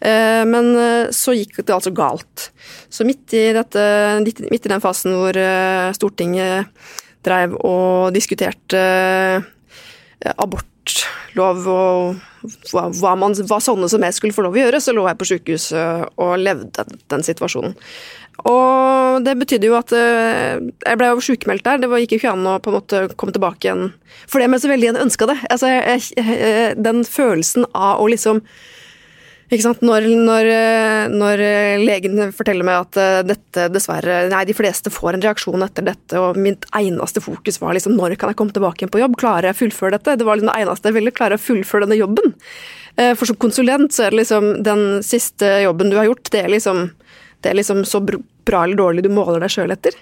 Uh, 0.01 0.41
men 0.49 0.71
eh, 0.77 1.11
så 1.13 1.37
gikk 1.37 1.61
det 1.61 1.77
altså 1.77 1.93
galt. 1.93 2.49
Så 2.89 3.05
midt 3.05 3.37
i, 3.37 3.51
dette, 3.53 3.85
midt 4.25 4.65
i 4.65 4.73
den 4.73 4.81
fasen 4.83 5.13
hvor 5.19 5.37
uh, 5.37 5.93
Stortinget 5.97 6.73
dreiv 7.25 7.55
og 7.61 8.11
diskuterte 8.15 8.81
eh, 8.81 10.33
abortlov 10.37 11.67
og 11.69 12.21
hva, 12.71 12.87
hva, 12.89 13.13
man, 13.19 13.35
hva 13.45 13.59
sånne 13.61 13.89
som 13.91 14.01
jeg 14.05 14.17
skulle 14.17 14.35
få 14.35 14.45
lov 14.45 14.57
å 14.57 14.63
gjøre, 14.63 14.81
så 14.81 14.95
lå 14.95 15.05
jeg 15.05 15.19
på 15.19 15.29
sykehuset 15.29 16.17
og 16.21 16.33
levde 16.41 16.85
den 17.13 17.25
situasjonen. 17.25 17.75
Og 18.49 19.21
det 19.25 19.37
betydde 19.37 19.69
jo 19.69 19.77
at 19.77 19.93
eh, 19.95 20.59
jeg 20.85 20.99
ble 20.99 21.11
jo 21.11 21.23
sykemeldt 21.25 21.65
der. 21.67 21.81
Det 21.83 21.89
gikk 22.03 22.15
jo 22.15 22.21
ikke 22.21 22.35
an 22.35 22.49
å 22.49 22.57
på 22.63 22.71
en 22.71 22.77
måte 22.79 23.05
komme 23.15 23.35
tilbake 23.35 23.67
igjen. 23.67 23.89
For 24.25 24.41
det 24.41 24.49
med 24.51 24.63
så 24.63 24.71
veldig 24.71 24.91
jeg 24.91 25.01
ønska 25.05 25.29
det. 25.29 25.39
Altså, 25.53 25.71
jeg, 25.71 26.05
jeg, 26.17 26.77
den 26.81 27.03
følelsen 27.07 27.67
av 27.71 28.01
å 28.01 28.09
liksom 28.11 28.41
ikke 29.51 29.65
sant? 29.65 29.81
Når, 29.83 30.05
når, 30.23 30.47
eh, 30.47 31.05
når 31.11 31.41
eh, 31.43 31.81
legen 31.83 32.31
forteller 32.31 32.63
meg 32.63 32.85
at 32.85 32.99
eh, 33.01 33.23
dette 33.27 33.65
dessverre 33.73 34.21
Nei, 34.31 34.45
de 34.47 34.55
fleste 34.55 34.93
får 34.93 35.17
en 35.17 35.25
reaksjon 35.25 35.65
etter 35.65 35.83
dette, 35.89 36.19
og 36.19 36.39
mitt 36.39 36.63
eneste 36.77 37.23
fokus 37.23 37.59
var 37.59 37.75
liksom 37.75 37.97
når 37.97 38.15
kan 38.19 38.31
jeg 38.31 38.39
komme 38.39 38.55
tilbake 38.55 38.79
igjen 38.79 38.93
på 38.93 39.01
jobb? 39.01 39.17
Klarer 39.19 39.49
jeg 39.49 39.57
å 39.57 39.61
fullføre 39.65 39.97
dette? 39.97 40.15
Det 40.15 40.27
var 40.27 40.39
liksom 40.39 40.53
det 40.53 40.63
eneste 40.63 40.87
jeg 40.87 40.97
ville 41.01 41.15
klare 41.17 41.35
å 41.35 41.43
fullføre 41.49 41.83
denne 41.83 41.99
jobben. 41.99 42.37
Eh, 42.95 43.11
For 43.19 43.27
som 43.27 43.39
konsulent 43.43 43.91
så 43.91 44.07
er 44.07 44.15
det 44.15 44.21
liksom 44.21 44.47
den 44.63 44.85
siste 45.03 45.51
jobben 45.65 45.91
du 45.91 45.99
har 45.99 46.07
gjort, 46.07 46.31
det 46.31 46.45
er 46.45 46.55
liksom, 46.55 46.87
det 47.41 47.51
er 47.51 47.57
liksom 47.59 47.83
så 47.87 47.99
bra 48.05 48.63
eller 48.63 48.77
dårlig 48.79 49.03
du 49.03 49.09
måler 49.13 49.39
deg 49.43 49.49
sjøl 49.53 49.71
etter. 49.73 49.95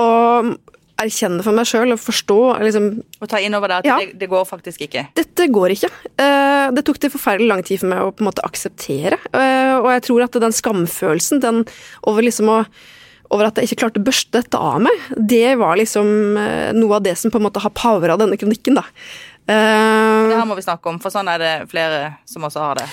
Og 0.00 0.52
erkjenne 1.02 1.42
for 1.42 1.56
meg 1.56 1.66
sjøl 1.66 1.94
og 1.94 1.98
forstå 1.98 2.36
liksom 2.62 2.88
Og 3.24 3.28
ta 3.32 3.40
inn 3.42 3.54
over 3.58 3.72
deg 3.72 3.78
at 3.82 3.88
Ja. 3.88 3.96
det, 3.98 4.18
det 4.20 4.28
går 4.30 4.44
faktisk 4.46 4.84
ikke. 4.86 5.06
dette 5.16 5.48
går 5.50 5.74
ikke. 5.74 5.90
Eh, 6.20 6.70
Det 6.70 6.84
tok 6.84 6.98
det 7.00 7.10
forferdelig 7.12 7.48
lang 7.48 7.62
tid 7.66 7.80
for 7.80 7.88
meg 7.90 7.98
å 8.04 8.12
på 8.14 8.22
en 8.22 8.28
måte 8.30 8.44
akseptere. 8.46 9.18
Eh, 9.34 9.76
Og 9.80 9.88
jeg 9.90 10.02
tror 10.06 10.22
at 10.24 10.32
den 10.44 10.52
skamfølelsen 10.52 11.40
den 11.40 11.64
over 12.06 12.22
liksom 12.22 12.48
å 12.48 12.66
over 13.32 13.46
at 13.48 13.56
jeg 13.56 13.64
ikke 13.70 13.80
klarte 13.80 13.96
å 14.00 14.04
børste 14.04 14.30
dette 14.42 14.58
av 14.60 14.78
meg, 14.84 14.92
det 15.16 15.56
var 15.56 15.74
liksom 15.80 16.36
eh, 16.36 16.72
noe 16.76 16.96
av 16.98 17.02
det 17.02 17.16
som 17.16 17.30
på 17.32 17.40
en 17.40 17.46
måte 17.48 17.62
har 17.64 17.70
powera 17.72 18.18
denne 18.20 18.36
kronikken, 18.36 18.74
da. 18.76 18.82
Eh, 19.52 20.28
Det 20.30 20.36
her 20.38 20.46
må 20.48 20.56
vi 20.56 20.64
snakke 20.64 20.88
om, 20.90 20.98
for 21.02 21.12
sånn 21.14 21.28
er 21.32 21.42
det 21.42 21.52
flere 21.70 21.98
som 22.28 22.46
også 22.48 22.62
har 22.64 22.80
det. 22.80 22.86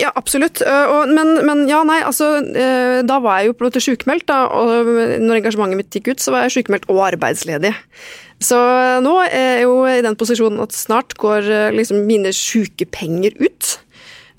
Ja, 0.00 0.10
absolutt. 0.18 0.62
Eh, 0.64 0.86
Og, 0.94 1.12
men, 1.14 1.34
men 1.46 1.62
ja, 1.70 1.82
nei, 1.86 2.00
altså 2.06 2.32
eh, 2.40 3.00
Da 3.06 3.20
var 3.22 3.40
jeg 3.40 3.50
jo 3.50 3.56
på 3.58 3.64
en 3.64 3.70
måte 3.70 3.82
sykemeldt, 3.84 4.26
da, 4.30 4.40
og 4.50 4.90
når 5.22 5.40
engasjementet 5.40 5.80
mitt 5.80 5.94
gikk 6.00 6.12
ut, 6.14 6.24
så 6.24 6.34
var 6.34 6.46
jeg 6.46 6.56
sykemeldt 6.58 6.88
og 6.90 7.02
arbeidsledig. 7.10 7.74
Så 8.40 8.56
nå 9.04 9.14
er 9.26 9.60
jeg 9.60 9.64
jo 9.66 9.74
i 9.84 10.00
den 10.04 10.16
posisjonen 10.16 10.62
at 10.64 10.72
snart 10.72 11.12
går 11.20 11.44
liksom 11.76 12.06
mine 12.08 12.32
sykepenger 12.32 13.36
ut. 13.36 13.74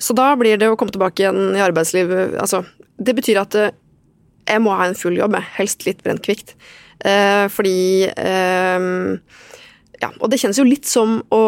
Så 0.02 0.16
da 0.18 0.32
blir 0.40 0.58
det 0.58 0.72
å 0.72 0.78
komme 0.80 0.94
tilbake 0.94 1.22
igjen 1.22 1.54
i 1.54 1.62
arbeidslivet 1.62 2.34
Altså, 2.42 2.64
det 2.98 3.14
betyr 3.20 3.38
at 3.44 3.54
jeg 3.62 4.62
må 4.66 4.74
ha 4.74 4.88
en 4.90 4.98
full 4.98 5.20
jobb, 5.20 5.38
helst 5.60 5.86
litt 5.86 6.02
brent 6.02 6.24
kvikt. 6.26 6.56
Eh, 7.06 7.46
fordi 7.54 8.10
eh, 8.10 8.90
ja, 10.02 10.10
og 10.18 10.32
det 10.32 10.42
kjennes 10.42 10.58
jo 10.60 10.68
litt 10.68 10.90
som 10.90 11.20
å 11.34 11.46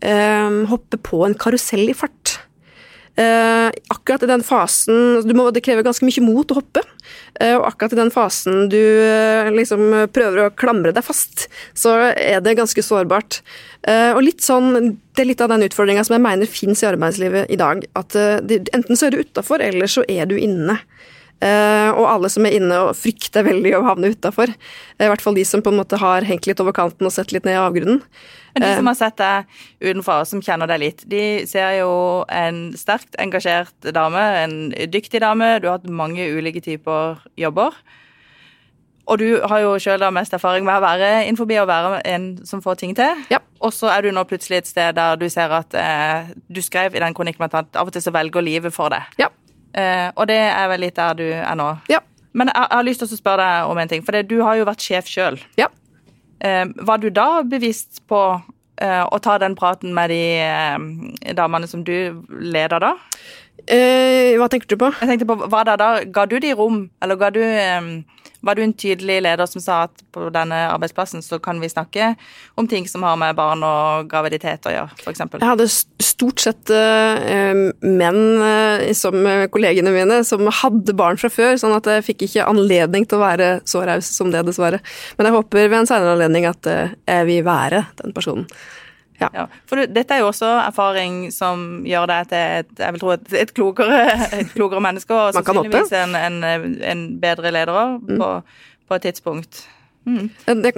eh, 0.00 0.58
hoppe 0.70 1.00
på 1.00 1.22
en 1.26 1.36
karusell 1.38 1.84
i 1.92 1.96
fart. 1.96 2.38
Eh, 3.16 3.70
akkurat 3.88 4.26
i 4.26 4.28
den 4.28 4.42
fasen 4.44 5.22
du 5.24 5.32
må, 5.32 5.46
Det 5.48 5.62
krever 5.64 5.80
ganske 5.86 6.04
mye 6.04 6.20
mot 6.20 6.50
å 6.52 6.58
hoppe. 6.58 6.82
Eh, 7.40 7.54
og 7.56 7.64
akkurat 7.70 7.94
i 7.94 8.00
den 8.02 8.12
fasen 8.12 8.66
du 8.72 8.76
eh, 8.76 9.48
liksom 9.54 9.88
prøver 10.12 10.42
å 10.42 10.52
klamre 10.52 10.92
deg 10.92 11.04
fast, 11.04 11.46
så 11.72 11.94
er 12.12 12.42
det 12.44 12.58
ganske 12.58 12.84
sårbart. 12.84 13.40
Eh, 13.88 14.12
og 14.12 14.20
litt 14.26 14.44
sånn, 14.44 14.98
Det 15.16 15.24
er 15.24 15.30
litt 15.32 15.40
av 15.40 15.48
den 15.54 15.64
utfordringa 15.64 16.04
som 16.04 16.18
jeg 16.18 16.26
mener 16.26 16.50
fins 16.50 16.84
i 16.84 16.90
arbeidslivet 16.90 17.52
i 17.52 17.60
dag. 17.60 17.84
At 17.96 18.16
eh, 18.16 18.40
det, 18.44 18.66
enten 18.76 19.00
så 19.00 19.08
er 19.08 19.16
du 19.16 19.24
utafor, 19.24 19.64
eller 19.64 19.88
så 19.88 20.04
er 20.12 20.28
du 20.28 20.36
inne. 20.36 20.76
Eh, 21.44 21.90
og 21.92 22.06
alle 22.08 22.30
som 22.32 22.46
er 22.48 22.54
inne 22.56 22.78
og 22.86 22.94
frykter 22.96 23.44
veldig 23.44 23.74
å 23.76 23.84
havne 23.84 24.08
utafor. 24.14 24.48
I 24.96 25.10
hvert 25.10 25.20
fall 25.20 25.36
de 25.36 25.44
som 25.44 25.60
på 25.60 25.72
en 25.72 25.76
måte 25.82 25.98
har 26.00 26.24
hengt 26.24 26.48
litt 26.48 26.62
over 26.64 26.72
kanten 26.76 27.08
og 27.08 27.12
sett 27.12 27.34
litt 27.34 27.44
ned 27.44 27.58
i 27.58 27.60
avgrunnen. 27.60 28.00
Men 28.54 28.62
de 28.62 28.70
Eh. 28.70 28.76
som 28.76 28.86
har 28.86 28.94
sett 28.94 29.16
deg 29.16 29.44
utenfra, 29.82 30.24
som 30.24 30.40
kjenner 30.40 30.66
deg 30.66 30.80
litt, 30.80 31.04
de 31.08 31.44
ser 31.46 31.80
jo 31.80 32.24
en 32.28 32.72
sterkt 32.72 33.14
engasjert 33.18 33.92
dame, 33.92 34.16
en 34.16 34.70
dyktig 34.88 35.20
dame. 35.20 35.60
Du 35.60 35.68
har 35.68 35.78
hatt 35.78 35.90
mange 35.90 36.24
ulike 36.24 36.62
typer 36.62 37.18
jobber. 37.36 37.72
Og 39.06 39.18
du 39.18 39.40
har 39.46 39.60
jo 39.60 39.76
sjøl 39.78 40.02
mest 40.10 40.32
erfaring 40.34 40.64
med 40.64 40.74
å 40.74 40.82
være 40.82 41.26
innenfor 41.28 41.46
og 41.62 41.68
være 41.68 42.00
en 42.06 42.44
som 42.44 42.62
får 42.62 42.78
ting 42.80 42.94
til. 42.94 43.14
Ja. 43.30 43.38
Og 43.60 43.72
så 43.72 43.86
er 43.92 44.02
du 44.02 44.10
nå 44.10 44.24
plutselig 44.24 44.58
et 44.58 44.66
sted 44.66 44.96
der 44.96 45.16
du 45.16 45.28
ser 45.28 45.52
at 45.54 45.72
eh, 45.74 46.32
Du 46.50 46.60
skrev 46.60 46.94
i 46.94 46.98
den 46.98 47.14
kronikken 47.14 47.44
at 47.44 47.54
av 47.76 47.86
og 47.86 47.92
til 47.92 48.02
så 48.02 48.10
velger 48.10 48.42
livet 48.42 48.74
for 48.74 48.88
deg. 48.88 49.02
Ja. 49.18 49.28
Eh, 49.76 50.08
og 50.16 50.26
det 50.30 50.40
er 50.40 50.68
vel 50.72 50.84
litt 50.86 50.96
der 50.96 51.16
du 51.18 51.26
er 51.28 51.56
nå. 51.58 51.70
Ja. 51.92 52.00
Men 52.36 52.50
jeg, 52.52 52.56
jeg 52.68 52.76
har 52.78 52.86
lyst 52.88 53.02
til 53.02 53.08
å 53.08 53.18
spørre 53.20 53.44
deg 53.44 53.70
om 53.72 53.80
en 53.80 53.90
ting, 53.92 54.04
for 54.04 54.16
det, 54.16 54.26
du 54.30 54.38
har 54.44 54.58
jo 54.58 54.68
vært 54.68 54.84
sjef 54.84 55.08
sjøl. 55.10 55.38
Ja. 55.60 55.70
Eh, 56.44 56.64
var 56.88 57.00
du 57.00 57.08
da 57.12 57.42
bevisst 57.48 58.02
på 58.08 58.20
eh, 58.82 59.04
å 59.04 59.20
ta 59.24 59.38
den 59.40 59.56
praten 59.56 59.94
med 59.96 60.12
de 60.12 60.22
eh, 60.44 61.32
damene 61.36 61.68
som 61.70 61.84
du 61.84 62.24
leder 62.40 62.82
da? 62.82 62.94
Eh, 63.66 64.36
hva 64.38 64.50
tenker 64.52 64.68
du 64.68 64.76
på? 64.80 64.92
Jeg 65.00 65.10
tenkte 65.10 65.28
på, 65.28 65.38
var 65.50 65.66
det 65.68 65.78
da, 65.80 65.90
Ga 66.12 66.26
du 66.28 66.36
de 66.42 66.52
rom, 66.56 66.84
eller 67.02 67.18
ga 67.20 67.32
du, 67.34 67.40
eh, 67.42 67.88
var 68.46 68.56
du 68.56 68.62
en 68.64 68.74
tydelig 68.74 69.18
leder 69.26 69.48
som 69.50 69.62
sa 69.62 69.82
at 69.86 70.04
på 70.14 70.28
denne 70.34 70.58
arbeidsplassen 70.70 71.24
så 71.24 71.38
kan 71.42 71.60
vi 71.62 71.70
snakke 71.70 72.12
om 72.56 72.68
ting 72.70 72.86
som 72.88 73.04
har 73.06 73.18
med 73.20 73.36
barn 73.38 73.64
og 73.66 74.08
graviditet 74.10 74.68
å 74.68 74.74
gjøre, 74.74 74.96
f.eks.? 75.02 75.24
Jeg 75.36 75.50
hadde 75.50 75.68
stort 75.68 76.44
sett 76.44 76.72
eh, 76.72 77.52
menn 77.82 78.22
eh, 78.46 78.86
som 78.96 79.18
eh, 79.26 79.46
kollegene 79.52 79.92
mine 79.94 80.22
som 80.26 80.46
hadde 80.62 80.96
barn 80.96 81.20
fra 81.20 81.30
før, 81.32 81.58
sånn 81.60 81.76
at 81.76 81.90
jeg 81.90 82.06
fikk 82.12 82.26
ikke 82.28 82.48
anledning 82.48 83.06
til 83.08 83.18
å 83.18 83.26
være 83.26 83.50
så 83.68 83.84
raus 83.88 84.08
som 84.14 84.32
det, 84.32 84.46
dessverre. 84.46 84.80
Men 85.18 85.30
jeg 85.30 85.38
håper 85.38 85.68
ved 85.68 85.80
en 85.82 85.90
senere 85.90 86.16
anledning 86.16 86.48
at 86.48 86.66
jeg 86.66 87.28
vil 87.28 87.46
være 87.46 87.86
den 88.02 88.16
personen. 88.16 88.48
Ja, 89.20 89.46
for 89.68 89.80
du, 89.80 89.86
dette 89.90 90.16
er 90.16 90.22
jo 90.22 90.30
også 90.30 90.48
erfaring 90.62 91.26
som 91.34 91.84
gjør 91.88 92.08
deg 92.10 92.30
til 92.32 92.56
et, 92.60 92.72
jeg 92.78 92.96
vil 92.96 93.02
tro 93.02 93.12
et, 93.14 93.28
et, 93.42 93.52
klokere, 93.56 94.00
et 94.40 94.50
klokere 94.54 94.82
menneske, 94.84 95.14
og 95.14 95.36
sannsynligvis 95.36 95.94
en, 95.96 96.16
en, 96.18 96.40
en 96.94 97.06
bedre 97.22 97.54
leder 97.54 97.72
også, 97.72 98.18
på, 98.20 98.32
på 98.88 98.98
et 98.98 99.06
tidspunkt. 99.08 99.62
Mm. 100.06 100.28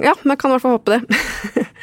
Ja, 0.01 0.15
man 0.23 0.37
kan 0.37 0.49
i 0.49 0.55
hvert 0.55 0.65
fall 0.65 0.79
håpe 0.79 0.97
det. 0.97 1.65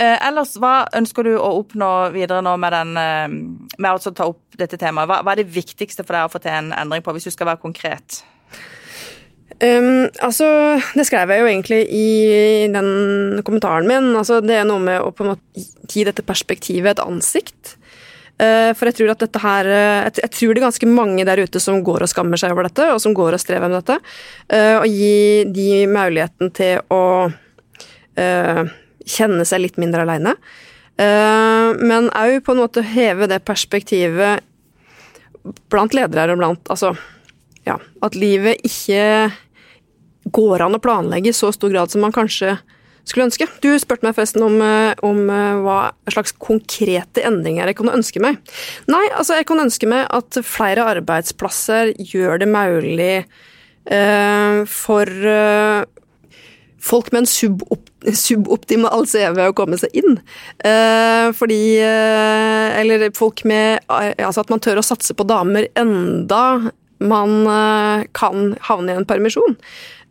Eh, 0.00 0.16
ellers, 0.24 0.54
hva 0.56 0.86
ønsker 0.96 1.26
du 1.26 1.34
å 1.36 1.48
oppnå 1.58 1.86
videre 2.14 2.40
nå 2.40 2.54
med, 2.62 2.72
den, 2.72 2.92
eh, 2.96 3.74
med 3.76 3.90
å 3.90 4.12
ta 4.16 4.30
opp 4.30 4.56
dette 4.56 4.78
temaet? 4.80 5.10
Hva, 5.10 5.18
hva 5.20 5.34
er 5.34 5.42
det 5.42 5.52
viktigste 5.52 6.06
for 6.06 6.16
deg 6.16 6.24
å 6.24 6.32
få 6.32 6.40
til 6.40 6.54
en 6.56 6.70
endring 6.72 7.04
på, 7.04 7.12
hvis 7.12 7.28
du 7.28 7.34
skal 7.34 7.50
være 7.50 7.60
konkret? 7.60 8.22
Um, 9.60 10.08
altså, 10.24 10.46
det 10.96 11.04
skrev 11.04 11.28
jeg 11.34 11.42
jo 11.42 11.48
egentlig 11.50 11.80
i 11.92 12.06
den 12.72 13.42
kommentaren 13.44 13.88
min. 13.88 14.14
Altså, 14.16 14.40
det 14.40 14.56
er 14.56 14.64
noe 14.68 14.80
med 14.80 15.02
å 15.04 15.10
på 15.12 15.26
en 15.26 15.34
måte 15.34 15.66
gi 15.90 16.06
dette 16.08 16.24
perspektivet 16.24 16.94
et 16.94 17.04
ansikt. 17.04 17.76
Uh, 18.40 18.72
for 18.72 18.88
jeg 18.88 18.96
tror 18.96 19.12
at 19.12 19.20
dette 19.20 19.40
her 19.42 19.68
uh, 19.68 20.06
jeg, 20.06 20.14
jeg 20.22 20.32
tror 20.32 20.54
det 20.54 20.62
er 20.62 20.64
ganske 20.64 20.88
mange 20.88 21.26
der 21.28 21.42
ute 21.44 21.60
som 21.60 21.82
går 21.84 22.06
og 22.06 22.08
skammer 22.08 22.40
seg 22.40 22.54
over 22.54 22.70
dette, 22.70 22.86
og 22.88 23.02
som 23.04 23.12
går 23.16 23.36
og 23.36 23.42
strever 23.42 23.68
med 23.68 23.82
dette. 23.82 23.98
Uh, 24.48 24.80
og 24.80 24.86
gi 24.88 25.44
de 25.52 25.68
muligheten 25.90 26.52
til 26.56 26.80
å 26.92 27.04
kjenne 28.20 29.44
seg 29.48 29.62
litt 29.62 29.78
mindre 29.80 30.02
aleine. 30.02 30.34
Men 31.00 32.08
òg 32.10 32.34
på 32.44 32.52
en 32.52 32.58
måte 32.60 32.82
heve 32.84 33.28
det 33.30 33.38
perspektivet 33.48 34.42
blant 35.72 35.94
ledere 35.96 36.34
og 36.34 36.42
blant 36.42 36.72
Altså, 36.74 36.90
ja, 37.64 37.78
at 38.04 38.18
livet 38.18 38.60
ikke 38.66 39.30
går 40.24 40.66
an 40.66 40.76
å 40.76 40.82
planlegge 40.82 41.32
i 41.32 41.36
så 41.36 41.52
stor 41.54 41.72
grad 41.72 41.92
som 41.92 42.04
man 42.04 42.14
kanskje 42.14 42.58
skulle 43.08 43.26
ønske. 43.28 43.48
Du 43.64 43.70
spurte 43.80 44.06
meg 44.06 44.16
forresten 44.16 44.44
om, 44.44 44.58
eh, 44.62 44.94
om 45.06 45.22
eh, 45.32 45.60
hva 45.64 45.78
slags 46.12 46.34
konkrete 46.36 47.24
endringer 47.26 47.70
jeg 47.70 47.78
kunne 47.80 47.96
ønske 47.96 48.22
meg. 48.22 48.40
Nei, 48.90 49.06
altså 49.16 49.38
jeg 49.38 49.48
kunne 49.50 49.66
ønske 49.68 49.88
meg 49.90 50.06
at 50.12 50.40
flere 50.46 50.86
arbeidsplasser 50.96 51.94
gjør 51.98 52.42
det 52.42 52.50
mulig 52.50 53.14
eh, 53.20 54.60
for 54.68 55.08
eh, 55.08 55.88
folk 56.80 57.12
med 57.12 57.24
en 57.24 57.30
subop 57.30 57.86
suboptimal 58.00 59.04
CV 59.04 59.42
å 59.44 59.52
komme 59.56 59.76
seg 59.76 59.92
inn. 60.00 60.14
Eh, 60.64 61.26
fordi 61.36 61.76
eh, 61.84 62.78
Eller 62.80 63.10
folk 63.12 63.42
med 63.44 63.84
Altså 63.90 64.40
at 64.40 64.48
man 64.48 64.62
tør 64.64 64.80
å 64.80 64.84
satse 64.86 65.12
på 65.12 65.26
damer 65.28 65.68
enda 65.76 66.70
man 67.00 67.46
eh, 67.46 68.06
kan 68.12 68.54
havne 68.68 68.92
i 68.92 69.00
en 69.00 69.08
permisjon. 69.08 69.56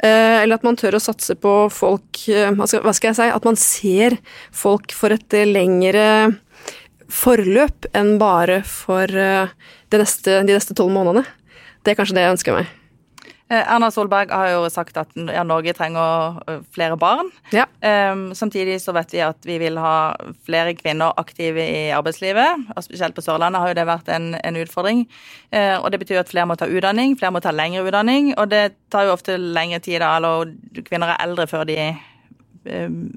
Eh, 0.04 0.42
eller 0.42 0.58
at 0.58 0.66
man 0.66 0.78
tør 0.80 0.98
å 0.98 1.04
satse 1.04 1.36
på 1.40 1.54
folk 1.74 2.22
eh, 2.32 2.52
hva 2.56 2.68
skal, 2.70 3.10
jeg 3.10 3.18
si 3.18 3.28
At 3.28 3.48
man 3.48 3.60
ser 3.60 4.16
folk 4.56 4.96
for 4.96 5.12
et 5.16 5.40
lengre 5.50 6.06
forløp 7.10 7.90
enn 7.98 8.18
bare 8.22 8.62
for 8.70 9.10
de 9.10 10.02
neste 10.02 10.78
tolv 10.78 10.94
månedene. 10.94 11.26
Det 11.84 11.94
er 11.94 11.98
kanskje 11.98 12.20
det 12.20 12.28
jeg 12.28 12.38
ønsker 12.38 12.60
meg. 12.60 12.79
Eh, 13.50 13.72
Erna 13.74 13.90
Solberg 13.90 14.30
har 14.30 14.52
jo 14.52 14.66
sagt 14.70 14.98
at 15.02 15.16
ja, 15.18 15.42
Norge 15.48 15.74
trenger 15.74 16.38
eh, 16.46 16.60
flere 16.76 16.98
barn. 17.02 17.32
Ja. 17.50 17.66
Um, 17.82 18.30
samtidig 18.38 18.78
så 18.84 18.94
vet 18.94 19.14
vi 19.16 19.24
at 19.26 19.48
vi 19.48 19.58
vil 19.58 19.80
ha 19.82 20.14
flere 20.46 20.76
kvinner 20.78 21.18
aktive 21.18 21.66
i 21.66 21.88
arbeidslivet. 21.96 22.70
og 22.76 22.86
Spesielt 22.86 23.18
på 23.18 23.26
Sørlandet 23.26 23.64
har 23.64 23.72
jo 23.72 23.80
det 23.80 23.88
vært 23.90 24.12
en, 24.14 24.36
en 24.38 24.60
utfordring. 24.62 25.08
Uh, 25.50 25.82
og 25.82 25.90
Det 25.92 26.02
betyr 26.04 26.22
at 26.22 26.30
flere 26.30 26.46
må 26.46 26.60
ta 26.60 26.70
utdanning, 26.70 27.18
flere 27.18 27.34
må 27.34 27.42
ta 27.42 27.56
lengre 27.56 27.88
utdanning. 27.90 28.36
Og 28.38 28.52
det 28.54 28.76
tar 28.94 29.10
jo 29.10 29.18
ofte 29.18 29.40
lengre 29.42 29.82
tid, 29.82 30.04
da, 30.06 30.14
eller 30.20 30.54
kvinner 30.86 31.16
er 31.16 31.26
eldre 31.26 31.50
før 31.50 31.66
de 31.66 31.80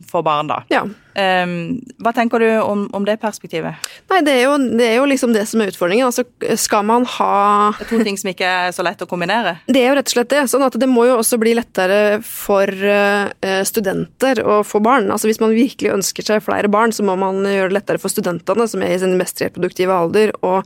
for 0.09 0.23
barn, 0.23 0.49
da. 0.51 0.63
Ja. 0.73 0.85
Um, 1.13 1.83
hva 2.01 2.13
tenker 2.17 2.41
du 2.41 2.47
om, 2.63 2.87
om, 2.97 3.05
det 3.05 3.19
perspektivet? 3.21 3.91
Nei, 4.09 4.21
det 4.25 4.33
er, 4.39 4.43
jo, 4.47 4.55
det 4.79 4.87
er, 4.87 4.95
jo, 4.97 5.09
liksom 5.11 5.35
det 5.35 5.43
som 5.51 5.61
er 5.61 5.73
utfordringen. 5.73 6.09
Altså, 6.09 6.25
skal 6.61 6.87
man 6.89 7.05
ha 7.19 7.73
Det 7.77 7.87
er 7.87 7.91
to 7.91 8.01
ting 8.07 8.17
som 8.21 8.31
ikke 8.33 8.49
er 8.49 8.73
så 8.73 8.87
lett 8.87 9.03
å 9.05 9.09
kombinere? 9.11 9.59
Det 9.67 9.83
er 9.83 9.91
jo 9.91 9.99
rett 9.99 10.09
og 10.09 10.15
slett 10.15 10.33
det. 10.33 10.45
sånn 10.53 10.65
at 10.67 10.79
det 10.81 10.89
må 10.89 11.05
jo 11.11 11.19
også 11.19 11.41
bli 11.43 11.57
lettere 11.59 12.01
for 12.27 12.71
uh, 12.71 13.29
studenter 13.69 14.41
å 14.47 14.63
få 14.67 14.81
barn. 14.85 15.11
Altså 15.13 15.29
Hvis 15.29 15.43
man 15.43 15.57
virkelig 15.57 15.93
ønsker 15.99 16.29
seg 16.31 16.45
flere 16.47 16.71
barn, 16.73 16.95
så 16.95 17.05
må 17.07 17.19
man 17.21 17.43
gjøre 17.45 17.73
det 17.73 17.81
lettere 17.81 18.03
for 18.03 18.13
studentene, 18.13 18.69
som 18.71 18.85
er 18.85 18.97
i 18.97 19.03
sin 19.03 19.19
mest 19.21 19.43
reproduktive 19.43 19.99
alder, 20.05 20.33
og 20.47 20.63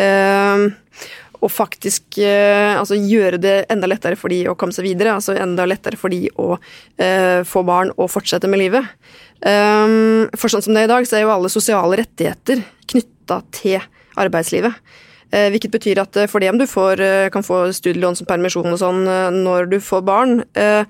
uh, 0.00 0.70
og 1.42 1.50
faktisk 1.50 2.20
eh, 2.22 2.72
altså, 2.78 2.96
gjøre 2.96 3.40
det 3.42 3.54
enda 3.72 3.88
lettere 3.90 4.18
for 4.18 4.32
de 4.32 4.44
å 4.50 4.56
komme 4.58 4.74
seg 4.74 4.86
videre. 4.86 5.16
Altså 5.18 5.34
enda 5.34 5.66
lettere 5.66 5.98
for 5.98 6.12
de 6.14 6.28
å 6.38 6.54
eh, 6.54 7.42
få 7.48 7.64
barn 7.66 7.90
og 7.96 8.10
fortsette 8.12 8.50
med 8.50 8.62
livet. 8.62 8.92
Um, 9.42 10.28
for 10.38 10.52
sånn 10.52 10.62
som 10.62 10.76
det 10.76 10.84
er 10.84 10.86
i 10.86 10.92
dag, 10.92 11.06
så 11.08 11.18
er 11.18 11.24
jo 11.24 11.32
alle 11.34 11.50
sosiale 11.50 11.98
rettigheter 11.98 12.62
knytta 12.92 13.40
til 13.54 13.80
arbeidslivet. 14.22 14.78
Eh, 15.32 15.48
hvilket 15.50 15.72
betyr 15.72 16.02
at 16.04 16.20
eh, 16.20 16.28
for 16.30 16.44
det 16.44 16.52
om 16.52 16.60
du 16.60 16.68
får, 16.68 17.02
eh, 17.02 17.30
kan 17.32 17.42
få 17.42 17.64
studielån 17.74 18.20
som 18.20 18.28
permisjon 18.28 18.70
og 18.70 18.78
sånn 18.78 19.02
når 19.42 19.70
du 19.72 19.78
får 19.82 20.04
barn, 20.06 20.42
eh, 20.54 20.84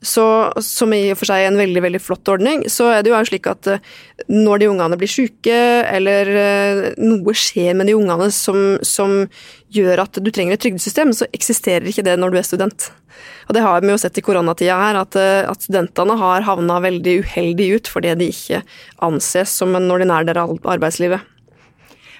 så, 0.00 0.24
som 0.64 0.92
i 0.96 1.10
og 1.12 1.18
for 1.20 1.28
seg 1.28 1.44
er 1.44 1.50
en 1.50 1.60
veldig 1.60 1.82
veldig 1.84 2.00
flott 2.00 2.28
ordning, 2.32 2.64
så 2.72 2.88
er 2.94 3.04
det 3.04 3.12
jo 3.12 3.18
slik 3.28 3.48
at 3.50 3.68
eh, 3.68 3.82
når 4.32 4.62
de 4.62 4.70
ungene 4.72 4.98
blir 5.00 5.10
syke, 5.10 5.58
eller 5.90 6.30
eh, 6.40 6.80
noe 7.00 7.34
skjer 7.36 7.76
med 7.76 7.90
de 7.90 7.96
ungene 7.98 8.30
som, 8.32 8.78
som 8.86 9.26
gjør 9.74 10.06
at 10.06 10.20
du 10.22 10.30
trenger 10.32 10.56
et 10.56 10.64
trygdesystem, 10.64 11.12
så 11.16 11.28
eksisterer 11.36 11.88
ikke 11.90 12.06
det 12.06 12.16
når 12.20 12.32
du 12.32 12.40
er 12.40 12.48
student. 12.48 12.90
Og 13.48 13.56
det 13.56 13.64
har 13.64 13.82
vi 13.82 13.90
jo 13.92 13.98
sett 14.00 14.16
i 14.16 14.24
koronatida 14.24 14.78
her, 14.78 15.00
at, 15.02 15.18
eh, 15.20 15.42
at 15.44 15.68
studentene 15.68 16.16
har 16.20 16.48
havna 16.48 16.80
veldig 16.86 17.18
uheldig 17.24 17.68
ut 17.76 17.92
fordi 17.92 18.16
de 18.16 18.30
ikke 18.32 18.62
anses 19.04 19.52
som 19.60 19.76
en 19.76 19.90
ordinær 19.92 20.24
del 20.28 20.40
av 20.40 20.56
arbeidslivet. 20.64 21.29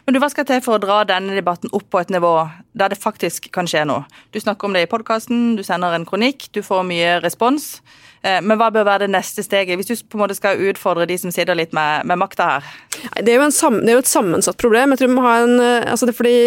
Men 0.07 0.15
du, 0.15 0.21
Hva 0.23 0.31
skal 0.33 0.47
til 0.49 0.63
for 0.65 0.79
å 0.79 0.83
dra 0.83 1.03
denne 1.09 1.37
debatten 1.37 1.73
opp 1.77 1.89
på 1.93 2.01
et 2.01 2.13
nivå 2.13 2.35
der 2.79 2.93
det 2.93 3.01
faktisk 3.01 3.51
kan 3.55 3.69
skje 3.71 3.85
noe? 3.89 4.07
Du 4.33 4.41
snakker 4.41 4.69
om 4.69 4.77
det 4.77 4.87
i 4.87 4.91
podkasten, 4.91 5.57
du 5.59 5.63
sender 5.67 5.95
en 5.97 6.07
kronikk, 6.09 6.49
du 6.57 6.63
får 6.65 6.87
mye 6.89 7.19
respons. 7.25 7.79
Eh, 8.21 8.41
men 8.45 8.59
hva 8.61 8.69
bør 8.73 8.85
være 8.85 9.07
det 9.07 9.15
neste 9.15 9.41
steget, 9.45 9.79
hvis 9.81 9.89
du 9.89 9.95
på 10.05 10.19
en 10.19 10.25
måte 10.27 10.37
skal 10.37 10.61
utfordre 10.69 11.07
de 11.09 11.17
som 11.21 11.33
sitter 11.33 11.57
litt 11.57 11.73
med, 11.77 12.05
med 12.09 12.21
makta 12.21 12.49
her? 12.51 12.67
Det 13.25 13.33
er, 13.33 13.47
sam, 13.55 13.79
det 13.81 13.95
er, 13.95 13.97
jo 13.97 14.05
et 14.05 14.11
sammensatt 14.11 14.61
problem. 14.61 14.93
Jeg 14.93 15.01
tror 15.01 15.11
vi 15.11 15.17
må 15.17 15.25
ha 15.25 15.35
en, 15.47 15.55
eh, 15.65 15.89
altså 15.89 16.09
det 16.09 16.13
er 16.13 16.19
fordi 16.19 16.41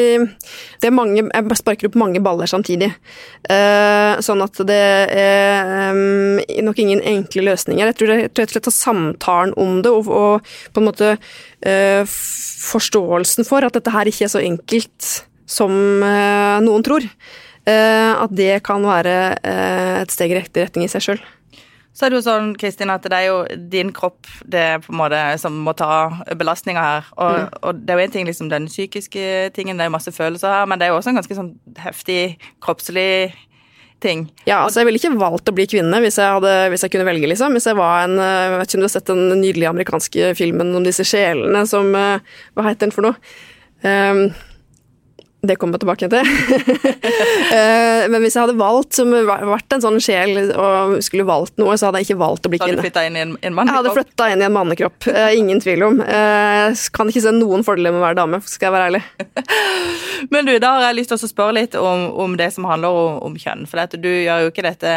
det 0.83 0.89
er 0.89 0.93
mange, 0.93 1.23
Jeg 1.23 1.57
sparker 1.57 1.89
opp 1.89 1.97
mange 1.97 2.21
baller 2.23 2.49
samtidig. 2.49 2.91
Uh, 3.43 4.19
sånn 4.23 4.41
at 4.43 4.59
det 4.67 4.79
er 5.19 5.97
nok 6.63 6.79
ingen 6.79 7.01
enkle 7.07 7.45
løsninger. 7.49 7.89
Jeg 7.89 7.97
tror 7.99 8.11
det 8.11 8.17
rett 8.23 8.41
og 8.43 8.53
slett 8.53 8.69
samtalen 8.73 9.53
om 9.59 9.81
det, 9.83 9.91
og, 9.91 10.07
og 10.07 10.53
på 10.73 10.81
en 10.81 10.87
måte 10.87 11.13
forståelsen 11.63 13.47
for 13.47 13.63
at 13.65 13.75
dette 13.77 13.93
her 13.93 14.09
ikke 14.09 14.27
er 14.27 14.33
så 14.33 14.41
enkelt 14.43 15.11
som 15.49 15.71
noen 16.03 16.83
tror. 16.85 17.05
at 17.65 18.35
det 18.35 18.57
kan 18.67 18.83
være 18.83 19.15
et 20.03 20.11
steg 20.11 20.33
i 20.33 20.41
riktig 20.41 20.67
retning 20.67 20.87
i 20.87 20.91
seg 20.91 21.07
sjøl. 21.07 21.23
Så 21.93 22.05
er 22.05 22.09
det 22.09 22.17
jo 22.17 22.25
sånn, 22.25 22.53
Kristin, 22.57 22.89
at 22.89 23.05
det 23.05 23.13
er 23.13 23.27
jo 23.27 23.37
din 23.69 23.91
kropp 23.93 24.25
som 25.37 25.59
må 25.61 25.75
ta 25.77 25.93
belastninga 26.33 26.83
her. 26.83 27.09
Og, 27.13 27.35
mm. 27.37 27.57
og, 27.61 27.81
det 27.85 27.93
er 27.93 27.99
jo 27.99 28.05
en 28.07 28.15
ting 28.15 28.29
liksom 28.29 28.49
den 28.49 28.65
psykiske 28.71 29.53
tingen, 29.53 29.77
det 29.77 29.85
er 29.85 29.91
jo 29.91 29.97
masse 29.99 30.13
følelser 30.15 30.55
her, 30.57 30.69
men 30.69 30.81
det 30.81 30.87
er 30.87 30.93
jo 30.93 30.97
også 30.97 31.13
en 31.13 31.21
ganske 31.21 31.37
sånn 31.37 31.51
heftig 31.83 32.21
kroppslig 32.65 33.35
ting. 34.03 34.25
Ja, 34.49 34.63
altså 34.63 34.81
jeg 34.81 34.89
ville 34.89 34.99
ikke 34.99 35.13
valgt 35.21 35.49
å 35.49 35.55
bli 35.55 35.67
kvinne 35.69 36.01
hvis 36.03 36.17
jeg, 36.19 36.35
hadde, 36.35 36.53
hvis 36.73 36.83
jeg 36.85 36.93
kunne 36.95 37.07
velge, 37.07 37.29
liksom. 37.29 37.55
Hvis 37.55 37.69
jeg 37.69 37.79
var 37.79 38.07
en 38.07 38.17
Jeg 38.19 38.55
vet 38.57 38.67
ikke 38.67 38.79
om 38.79 38.83
du 38.83 38.87
har 38.87 38.95
sett 38.95 39.11
den 39.11 39.23
nydelige 39.39 39.71
amerikanske 39.71 40.31
filmen 40.39 40.73
om 40.75 40.83
disse 40.85 41.05
sjelene 41.07 41.63
som 41.69 41.93
eh, 41.95 42.33
Hva 42.53 42.67
heter 42.67 42.87
den 42.87 42.95
for 42.95 43.07
noe? 43.07 43.15
Um, 43.83 44.25
det 45.43 45.57
kommer 45.59 45.75
jeg 45.75 45.83
tilbake 45.83 46.07
til. 46.11 46.23
Eh, 47.53 48.07
men 48.09 48.23
hvis 48.23 48.33
jeg 48.33 48.41
hadde 48.47 48.55
valgt 48.57 48.95
som 48.97 49.11
vært 49.13 49.73
en 49.75 49.81
sånn 49.83 49.99
sjel 50.01 50.31
og 50.57 50.95
skulle 51.05 51.25
valgt 51.27 51.59
noe, 51.61 51.75
så 51.77 51.87
hadde 51.87 51.99
jeg 52.01 52.07
ikke 52.07 52.21
valgt 52.23 52.47
å 52.47 52.49
bli 52.49 52.57
kvinne. 52.57 52.79
Hadde 52.79 52.81
du 52.81 52.87
flytta 52.87 53.03
inn 53.05 53.17
i 53.19 53.21
en, 53.21 53.35
en 53.37 53.53
mannekropp? 53.53 53.75
Jeg 53.75 53.91
hadde 53.91 53.93
flytta 53.99 54.29
inn 54.31 54.41
i 54.41 54.45
en 54.47 54.55
mannekropp. 54.55 55.07
Eh, 55.11 55.35
ingen 55.37 55.61
tvil 55.61 55.85
om. 55.85 55.99
Jeg 56.01 56.71
eh, 56.71 56.81
kan 56.97 57.11
ikke 57.11 57.23
se 57.27 57.33
noen 57.35 57.65
fordeler 57.67 57.93
med 57.93 58.01
å 58.01 58.05
være 58.07 58.17
dame, 58.17 58.39
skal 58.49 58.69
jeg 58.69 58.75
være 58.75 58.87
ærlig. 58.89 59.03
Men 60.33 60.49
du, 60.49 60.55
da 60.63 60.71
har 60.77 60.87
jeg 60.87 60.97
lyst 61.01 61.13
til 61.13 61.19
å 61.19 61.29
spørre 61.29 61.57
litt 61.59 61.77
om, 61.77 62.07
om 62.25 62.39
det 62.39 62.49
som 62.55 62.67
handler 62.71 62.97
om, 63.03 63.19
om 63.29 63.37
kjønn. 63.43 63.67
For 63.69 63.93
du 63.93 64.09
gjør 64.09 64.47
jo 64.47 64.55
ikke 64.55 64.65
dette 64.65 64.95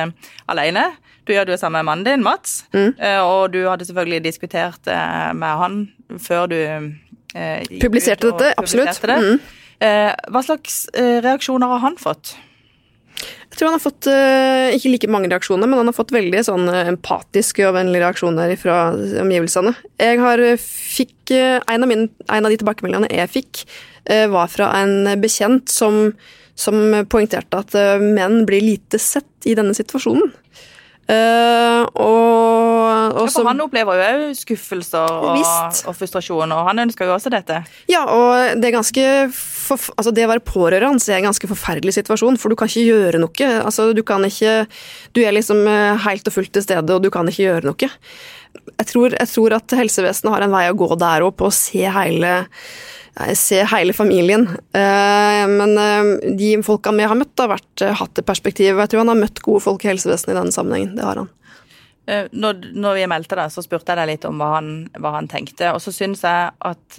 alene. 0.48 0.86
Du 1.28 1.34
gjør 1.36 1.50
det 1.50 1.60
sammen 1.60 1.82
med 1.82 1.90
mannen 1.90 2.08
din, 2.08 2.24
Mats. 2.24 2.62
Mm. 2.72 2.96
Og 3.26 3.52
du 3.52 3.60
hadde 3.66 3.84
selvfølgelig 3.90 4.24
diskutert 4.30 4.88
med 5.36 5.60
han 5.60 5.84
før 6.22 6.48
du 6.54 6.58
Publiserte 7.82 8.30
dette, 8.30 8.54
absolutt. 8.56 9.02
Det. 9.02 9.20
Mm. 9.20 9.65
Eh, 9.82 10.12
hva 10.32 10.42
slags 10.44 10.86
eh, 10.96 11.18
reaksjoner 11.24 11.74
har 11.74 11.82
han 11.84 11.96
fått? 12.00 12.36
Jeg 13.16 13.56
tror 13.56 13.70
han 13.70 13.76
har 13.78 13.80
fått 13.80 14.06
uh, 14.12 14.68
ikke 14.76 14.90
like 14.92 15.08
mange 15.08 15.30
reaksjoner, 15.32 15.64
men 15.64 15.78
han 15.80 15.88
har 15.88 15.96
fått 15.96 16.12
veldig 16.12 16.42
sånn 16.44 16.66
empatiske 16.68 17.64
og 17.64 17.72
vennlige 17.78 18.02
reaksjoner 18.02 18.52
fra 18.60 18.90
omgivelsene. 19.22 19.72
Jeg 20.02 20.18
har 20.20 20.42
fikk, 20.60 21.32
en, 21.32 21.86
av 21.86 21.88
mine, 21.88 22.10
en, 22.26 22.44
av 22.44 22.52
de 22.52 22.58
tilbakemeldingene 22.60 23.08
jeg 23.08 23.32
fikk, 23.32 23.62
var 24.28 24.50
fra 24.52 24.68
en 24.82 25.08
bekjent 25.22 25.72
som, 25.72 26.10
som 26.52 26.98
poengterte 27.08 27.62
at 27.64 27.78
menn 28.02 28.42
blir 28.46 28.66
lite 28.66 29.00
sett 29.00 29.48
i 29.48 29.56
denne 29.56 29.72
situasjonen. 29.78 30.34
Uh, 31.06 31.86
og, 32.02 33.12
og 33.14 33.28
ja, 33.30 33.42
han 33.46 33.60
opplever 33.62 33.98
jo 33.98 34.06
òg 34.06 34.22
skuffelser 34.34 35.06
og, 35.06 35.36
og, 35.38 35.92
frustrasjon, 35.94 36.50
og 36.50 36.66
han 36.66 36.82
ønsker 36.82 37.06
jo 37.06 37.14
også 37.14 37.30
dette. 37.30 37.60
Ja, 37.90 38.02
og 38.10 38.58
det 38.58 38.72
for, 39.66 39.82
altså 39.98 40.12
Det 40.14 40.24
å 40.26 40.30
være 40.30 40.44
pårørende 40.46 41.02
er 41.10 41.20
en 41.20 41.28
ganske 41.28 41.50
forferdelig 41.50 41.96
situasjon, 41.96 42.38
for 42.40 42.50
du 42.50 42.58
kan 42.58 42.70
ikke 42.70 42.86
gjøre 42.86 43.20
noe. 43.22 43.50
Altså, 43.60 43.90
du 43.94 44.02
kan 44.06 44.24
ikke 44.26 44.66
Du 45.14 45.22
er 45.22 45.34
liksom 45.34 45.62
eh, 45.70 46.06
helt 46.06 46.26
og 46.26 46.34
fullt 46.34 46.52
til 46.54 46.64
stede, 46.66 46.94
og 46.94 47.02
du 47.02 47.10
kan 47.14 47.28
ikke 47.30 47.46
gjøre 47.46 47.70
noe. 47.70 47.90
Jeg 48.76 48.90
tror, 48.90 49.14
jeg 49.16 49.30
tror 49.32 49.56
at 49.56 49.78
helsevesenet 49.78 50.32
har 50.34 50.44
en 50.44 50.54
vei 50.54 50.66
å 50.70 50.76
gå 50.78 50.90
der 51.00 51.24
òg, 51.26 51.34
på 51.38 51.50
å 51.50 51.54
se 51.54 51.84
hele 51.90 52.36
se 53.34 53.64
hele 53.64 53.92
familien. 53.92 54.48
Eh, 54.72 55.48
men 55.48 55.78
eh, 55.78 56.30
de 56.36 56.50
folka 56.62 56.92
vi 56.92 57.06
har 57.08 57.16
møtt, 57.16 57.38
har 57.38 57.48
vært, 57.54 57.82
eh, 57.82 57.94
hatt 57.96 58.14
det 58.14 58.26
perspektivet. 58.28 58.78
Jeg 58.80 58.92
tror 58.92 59.04
han 59.04 59.14
har 59.14 59.22
møtt 59.22 59.40
gode 59.44 59.64
folk 59.64 59.84
i 59.84 59.90
helsevesenet 59.90 60.34
i 60.34 60.38
denne 60.38 60.54
sammenhengen. 60.54 60.96
Det 60.98 61.06
har 61.06 61.22
han. 61.22 61.32
Når, 62.06 62.68
når 62.78 63.00
vi 63.00 63.06
meldte 63.10 63.34
det, 63.34 63.48
så 63.50 63.64
spurte 63.64 63.90
jeg 63.90 63.98
deg 63.98 64.12
litt 64.12 64.26
om 64.28 64.36
hva 64.38 64.52
han, 64.60 64.68
hva 65.02 65.16
han 65.16 65.26
tenkte. 65.26 65.72
Og 65.74 65.80
så 65.82 65.90
syns 65.90 66.20
jeg 66.22 66.52
at 66.54 66.98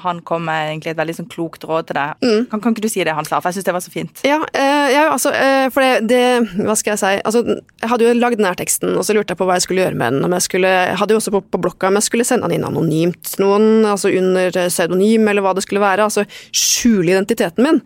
han 0.00 0.20
kom 0.24 0.46
med 0.48 0.70
egentlig 0.70 0.92
et 0.92 0.98
veldig 0.98 1.14
sånn 1.18 1.28
klokt 1.32 1.64
råd 1.68 1.90
til 1.90 1.98
deg. 1.98 2.24
Mm. 2.24 2.46
Kan, 2.50 2.62
kan 2.64 2.74
ikke 2.74 2.84
du 2.86 2.90
si 2.92 3.04
det 3.04 3.14
han 3.16 3.28
sa, 3.28 3.40
for 3.40 3.50
jeg 3.50 3.60
syns 3.60 3.68
det 3.68 3.74
var 3.76 3.84
så 3.84 3.92
fint. 3.92 4.22
Ja, 4.26 4.38
eh, 4.56 4.88
ja 4.94 5.04
altså, 5.12 5.32
eh, 5.36 5.66
for 5.74 5.84
det, 5.84 6.08
det 6.10 6.22
Hva 6.64 6.76
skal 6.78 6.94
jeg 6.94 7.02
si? 7.02 7.12
Altså, 7.28 7.42
jeg 7.58 7.90
hadde 7.92 8.06
jo 8.06 8.14
lagd 8.16 8.40
den 8.40 8.48
her 8.48 8.58
teksten, 8.58 8.94
og 8.96 9.06
så 9.06 9.16
lurte 9.16 9.34
jeg 9.34 9.40
på 9.40 9.48
hva 9.48 9.58
jeg 9.58 9.66
skulle 9.66 9.84
gjøre 9.84 9.98
med 9.98 10.18
den. 10.18 10.36
Jeg, 10.38 10.46
skulle, 10.48 10.70
jeg 10.72 10.98
hadde 11.00 11.16
jo 11.16 11.20
også 11.20 11.34
på, 11.36 11.42
på 11.52 11.62
blokka 11.66 11.90
om 11.90 11.98
jeg 12.00 12.08
skulle 12.08 12.26
sende 12.28 12.48
den 12.48 12.60
inn 12.60 12.68
anonymt 12.68 13.34
noen, 13.42 13.68
altså 13.88 14.12
under 14.12 14.60
pseudonym, 14.68 15.28
eller 15.28 15.44
hva 15.44 15.54
det 15.56 15.66
skulle 15.66 15.84
være. 15.84 16.08
Altså 16.08 16.24
skjule 16.56 17.12
identiteten 17.12 17.66
min. 17.66 17.82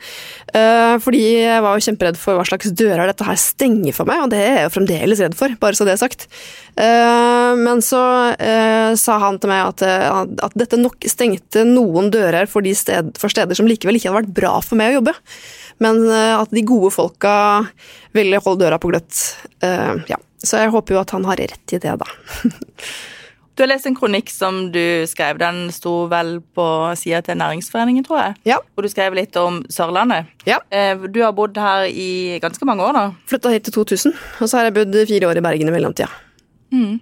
Eh, 0.55 0.95
fordi 1.03 1.25
jeg 1.42 1.64
var 1.64 1.77
jo 1.77 1.87
kjemperedd 1.88 2.21
for 2.21 2.38
hva 2.38 2.47
slags 2.49 2.71
dører 2.77 3.11
dette 3.11 3.27
her 3.27 3.40
stenger 3.40 3.97
for 3.97 4.09
meg, 4.09 4.25
og 4.25 4.33
det 4.35 4.42
er 4.42 4.61
jeg 4.61 4.69
jo 4.69 4.77
fremdeles 4.79 5.25
redd 5.27 5.37
for, 5.38 5.59
bare 5.61 5.79
så 5.79 5.88
det 5.88 5.97
er 5.97 6.03
sagt. 6.03 6.29
Eh, 6.77 7.53
men 7.57 7.83
så 7.83 8.03
eh, 8.37 8.92
sa 9.01 9.19
han 9.23 9.38
til 9.40 9.49
meg 9.49 9.62
at, 9.71 9.85
eh, 9.87 10.21
at 10.45 10.57
dette 10.59 10.77
nok 10.81 11.07
stengte 11.09 11.64
noen 11.96 12.12
dører 12.12 12.48
for, 12.50 12.64
de 12.64 12.74
sted, 12.76 13.14
for 13.20 13.32
steder 13.32 13.56
som 13.59 13.68
likevel 13.68 13.98
ikke 13.98 14.11
hadde 14.11 14.22
vært 14.22 14.37
bra 14.37 14.52
for 14.64 14.78
meg 14.78 14.92
å 14.92 14.98
jobbe. 15.00 15.16
Men 15.82 16.00
eh, 16.09 16.37
at 16.37 16.54
de 16.54 16.64
gode 16.66 16.92
folka 16.94 17.35
ville 18.16 18.40
holde 18.44 18.64
døra 18.64 18.78
på 18.80 18.92
gløtt. 18.92 19.18
Uh, 19.64 20.00
ja. 20.09 20.20
Så 20.40 20.61
jeg 20.61 20.72
håper 20.72 20.96
jo 20.96 21.02
at 21.02 21.12
han 21.16 21.26
har 21.28 21.40
rett 21.40 21.76
i 21.76 21.82
det, 21.82 21.98
da. 22.00 22.09
Du 23.56 23.62
har 23.62 23.70
lest 23.70 23.87
en 23.88 23.94
kronikk 23.96 24.28
som 24.28 24.66
du 24.68 25.06
skrev, 25.09 25.38
den 25.40 25.70
sto 25.72 26.02
vel 26.12 26.35
på 26.52 26.64
sida 27.00 27.22
til 27.24 27.38
Næringsforeningen, 27.40 28.04
tror 28.04 28.18
jeg. 28.20 28.35
Ja. 28.50 28.59
Hvor 28.76 28.85
du 28.85 28.90
skrev 28.92 29.16
litt 29.16 29.32
om 29.40 29.62
Sørlandet. 29.72 30.28
Ja. 30.44 30.59
Uh, 30.68 31.09
Du 31.09 31.22
har 31.24 31.32
bodd 31.32 31.56
her 31.56 31.88
i 31.88 32.37
ganske 32.44 32.68
mange 32.68 32.85
år, 32.85 32.92
da. 32.92 33.06
Flytta 33.32 33.54
hit 33.54 33.64
til 33.64 33.78
2000, 33.78 34.12
og 34.12 34.44
så 34.52 34.61
har 34.61 34.68
jeg 34.68 34.76
bodd 34.76 35.00
fire 35.09 35.32
år 35.32 35.40
i 35.40 35.46
Bergen 35.48 35.72
i 35.72 35.76
mellomtida. 35.78 36.12
Eh, 36.76 36.96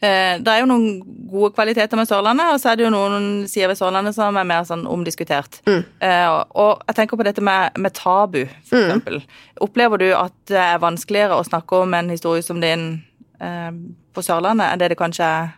Det 0.00 0.48
er 0.48 0.62
jo 0.62 0.68
noen 0.70 1.02
gode 1.30 1.50
kvaliteter 1.52 1.98
med 2.00 2.08
Sørlandet, 2.08 2.54
og 2.54 2.60
så 2.62 2.70
er 2.72 2.78
det 2.80 2.86
jo 2.86 2.92
noen 2.94 3.26
sider 3.50 3.68
ved 3.68 3.76
Sørlandet 3.76 4.14
som 4.16 4.36
er 4.40 4.46
mer 4.48 4.64
sånn 4.64 4.86
omdiskutert. 4.88 5.58
Mm. 5.68 5.82
Eh, 6.00 6.28
og 6.56 6.80
jeg 6.88 6.96
tenker 6.96 7.20
på 7.20 7.26
dette 7.28 7.44
med, 7.44 7.76
med 7.76 7.92
tabu, 7.98 8.46
for 8.64 8.76
Mm. 8.78 8.86
eksempel. 8.88 9.20
Opplever 9.60 9.98
du 10.00 10.08
at 10.16 10.32
det 10.48 10.56
er 10.56 10.78
vanskeligere 10.80 11.36
å 11.36 11.44
snakke 11.44 11.82
om 11.84 11.92
en 11.94 12.08
historie 12.08 12.42
som 12.42 12.60
din 12.64 13.02
eh, 13.40 13.70
på 14.16 14.24
Sørlandet 14.24 14.72
enn 14.72 14.78
det 14.80 14.88
det 14.94 14.98
kanskje 14.98 15.24
er 15.28 15.50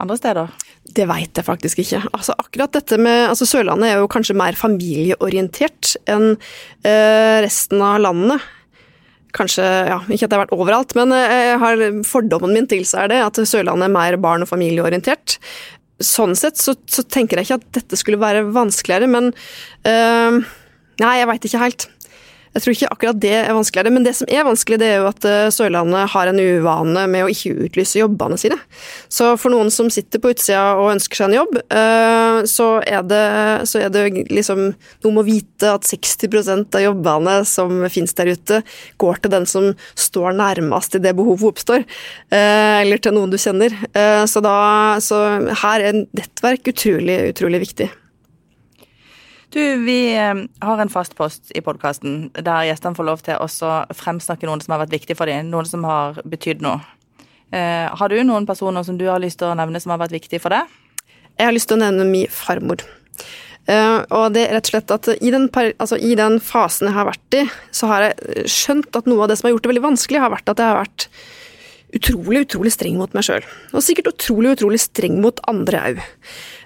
andre 0.00 0.16
steder? 0.16 0.48
Det 0.94 1.04
veit 1.10 1.34
jeg 1.36 1.44
faktisk 1.44 1.78
ikke. 1.82 2.00
Altså, 2.14 2.32
akkurat 2.38 2.72
dette 2.72 2.96
med 2.98 3.28
altså, 3.28 3.44
Sørlandet 3.46 3.90
er 3.90 3.98
jo 4.00 4.08
kanskje 4.08 4.38
mer 4.38 4.54
familieorientert 4.56 5.96
enn 6.10 6.36
eh, 6.86 7.40
resten 7.44 7.82
av 7.84 8.00
landet. 8.06 8.40
Kanskje, 9.36 9.64
ja, 9.64 9.98
Ikke 10.08 10.26
at 10.26 10.32
jeg 10.32 10.36
har 10.36 10.44
vært 10.46 10.56
overalt, 10.56 10.94
men 10.98 11.14
eh, 11.16 11.34
jeg 11.52 11.60
har, 11.62 11.84
fordommen 12.08 12.54
min 12.56 12.70
tilsier 12.70 13.10
det, 13.12 13.20
at 13.22 13.42
Sørlandet 13.46 13.88
er 13.88 13.94
mer 13.94 14.16
barn- 14.22 14.46
og 14.46 14.50
familieorientert. 14.50 15.38
Sånn 16.00 16.34
sett 16.38 16.58
så, 16.60 16.74
så 16.88 17.04
tenker 17.04 17.38
jeg 17.38 17.48
ikke 17.50 17.60
at 17.60 17.68
dette 17.80 18.00
skulle 18.00 18.20
være 18.20 18.46
vanskeligere, 18.54 19.10
men 19.10 19.32
eh, 19.88 20.40
Nei, 21.00 21.14
jeg 21.16 21.28
veit 21.30 21.46
ikke 21.48 21.60
helt. 21.62 21.86
Jeg 22.50 22.64
tror 22.64 22.74
ikke 22.74 22.88
akkurat 22.90 23.18
det 23.22 23.30
er 23.30 23.52
vanskeligere, 23.54 23.92
men 23.94 24.02
det 24.06 24.12
som 24.18 24.30
er 24.30 24.42
vanskelig, 24.46 24.80
det 24.82 24.88
er 24.90 24.96
jo 24.98 25.08
at 25.12 25.26
eh, 25.28 25.52
Sørlandet 25.54 26.10
har 26.10 26.30
en 26.30 26.40
uvane 26.42 27.04
med 27.12 27.22
å 27.22 27.30
ikke 27.30 27.68
utlyse 27.68 28.00
jobbene 28.00 28.38
sine. 28.42 28.58
Så 29.06 29.36
for 29.38 29.54
noen 29.54 29.70
som 29.70 29.90
sitter 29.92 30.18
på 30.22 30.32
utsida 30.34 30.64
og 30.80 30.90
ønsker 30.96 31.20
seg 31.20 31.30
en 31.30 31.36
jobb, 31.38 31.60
eh, 31.62 32.40
så 32.50 32.68
er 32.82 33.06
det, 33.06 33.22
så 33.70 33.84
er 33.84 33.94
det 33.94 34.04
liksom 34.34 34.64
noe 34.66 35.12
med 35.14 35.22
å 35.22 35.28
vite 35.28 35.70
at 35.76 35.86
60% 35.86 36.74
av 36.80 36.84
jobbene 36.88 37.38
som 37.46 37.86
finnes 37.86 38.18
der 38.18 38.32
ute, 38.34 38.60
går 38.98 39.22
til 39.22 39.34
den 39.36 39.46
som 39.46 39.70
står 39.94 40.34
nærmest 40.42 40.98
i 40.98 41.04
det 41.06 41.14
behovet 41.18 41.52
oppstår, 41.52 41.86
eh, 42.34 42.82
eller 42.82 42.98
til 42.98 43.14
noen 43.14 43.30
du 43.30 43.38
kjenner. 43.38 43.78
Så, 44.26 44.42
da, 44.42 44.98
så 45.02 45.22
her 45.62 45.86
er 45.86 46.02
nettverk 46.02 46.72
utrolig, 46.74 47.20
utrolig 47.30 47.62
viktig. 47.68 47.92
Du, 49.50 49.76
vi 49.84 50.16
eh, 50.16 50.34
har 50.58 50.78
en 50.78 50.88
fast 50.88 51.16
post 51.18 51.50
i 51.58 51.62
podkasten 51.64 52.28
der 52.36 52.68
gjestene 52.68 52.94
får 52.94 53.06
lov 53.08 53.22
til 53.26 53.40
å 53.42 53.70
fremsnakke 53.98 54.46
noen 54.46 54.62
som 54.62 54.76
har 54.76 54.84
vært 54.84 54.94
viktig 54.94 55.16
for 55.18 55.26
dem, 55.26 55.50
noen 55.50 55.66
som 55.66 55.82
har 55.88 56.20
betydd 56.22 56.62
noe. 56.62 56.78
Eh, 57.50 57.88
har 57.90 58.12
du 58.12 58.20
noen 58.22 58.46
personer 58.46 58.86
som 58.86 58.98
du 59.00 59.08
har 59.10 59.18
lyst 59.22 59.40
til 59.40 59.50
å 59.50 59.56
nevne 59.58 59.82
som 59.82 59.90
har 59.90 59.98
vært 60.04 60.14
viktig 60.14 60.38
for 60.42 60.54
deg? 60.54 60.70
Jeg 61.34 61.48
har 61.48 61.56
lyst 61.56 61.66
til 61.70 61.80
å 61.80 61.82
nevne 61.82 62.06
min 62.06 62.30
farmor. 62.30 62.86
Uh, 63.68 64.02
og 64.16 64.32
det 64.34 64.46
er 64.46 64.56
rett 64.56 64.66
og 64.70 64.72
slett 64.72 64.92
at 64.94 65.08
i 65.20 65.30
den, 65.30 65.44
altså 65.52 65.98
i 66.00 66.14
den 66.18 66.38
fasen 66.42 66.88
jeg 66.88 66.96
har 66.96 67.06
vært 67.06 67.36
i, 67.36 67.42
så 67.76 67.90
har 67.90 68.06
jeg 68.06 68.46
skjønt 68.50 68.96
at 68.98 69.10
noe 69.10 69.26
av 69.26 69.30
det 69.30 69.36
som 69.38 69.46
har 69.46 69.52
gjort 69.54 69.66
det 69.66 69.70
veldig 69.74 69.84
vanskelig, 69.84 70.22
har 70.22 70.32
vært 70.32 70.50
at 70.50 70.62
jeg 70.62 70.72
har 70.72 70.80
vært 70.80 71.06
utrolig, 71.98 72.44
utrolig 72.46 72.72
streng 72.74 72.96
mot 72.98 73.14
meg 73.14 73.26
sjøl. 73.26 73.46
Og 73.74 73.84
sikkert 73.84 74.12
utrolig, 74.14 74.54
utrolig 74.56 74.80
streng 74.82 75.20
mot 75.22 75.42
andre 75.50 75.84
òg. 75.90 76.02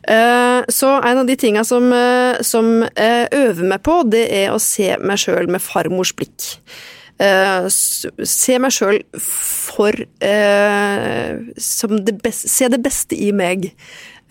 Så 0.05 0.89
en 1.01 1.19
av 1.19 1.27
de 1.27 1.37
tinga 1.41 1.63
som, 1.65 1.87
eh, 1.93 2.41
som 2.45 2.83
jeg 2.85 3.29
øver 3.33 3.71
meg 3.71 3.81
på, 3.87 4.03
det 4.11 4.27
er 4.37 4.53
å 4.53 4.61
se 4.61 4.91
meg 5.01 5.23
sjøl 5.23 5.49
med 5.49 5.63
farmors 5.65 6.13
blikk. 6.17 6.57
Eh, 7.23 7.69
se 7.71 8.57
meg 8.59 8.75
sjøl 8.75 8.99
for 9.23 9.95
eh, 10.19 11.39
som 11.63 11.95
det 12.05 12.17
beste, 12.25 12.51
Se 12.51 12.69
det 12.69 12.83
beste 12.83 13.17
i 13.17 13.31
meg. 13.33 13.71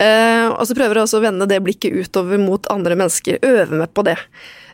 Uh, 0.01 0.49
og 0.57 0.65
så 0.65 0.73
prøver 0.75 0.97
jeg 0.97 1.05
også 1.05 1.19
å 1.19 1.23
vende 1.23 1.45
det 1.47 1.59
blikket 1.63 1.93
utover 1.93 2.41
mot 2.41 2.65
andre 2.73 2.97
mennesker. 2.99 3.37
Øve 3.45 3.77
meg 3.77 3.93
på 3.95 4.03
det. 4.07 4.17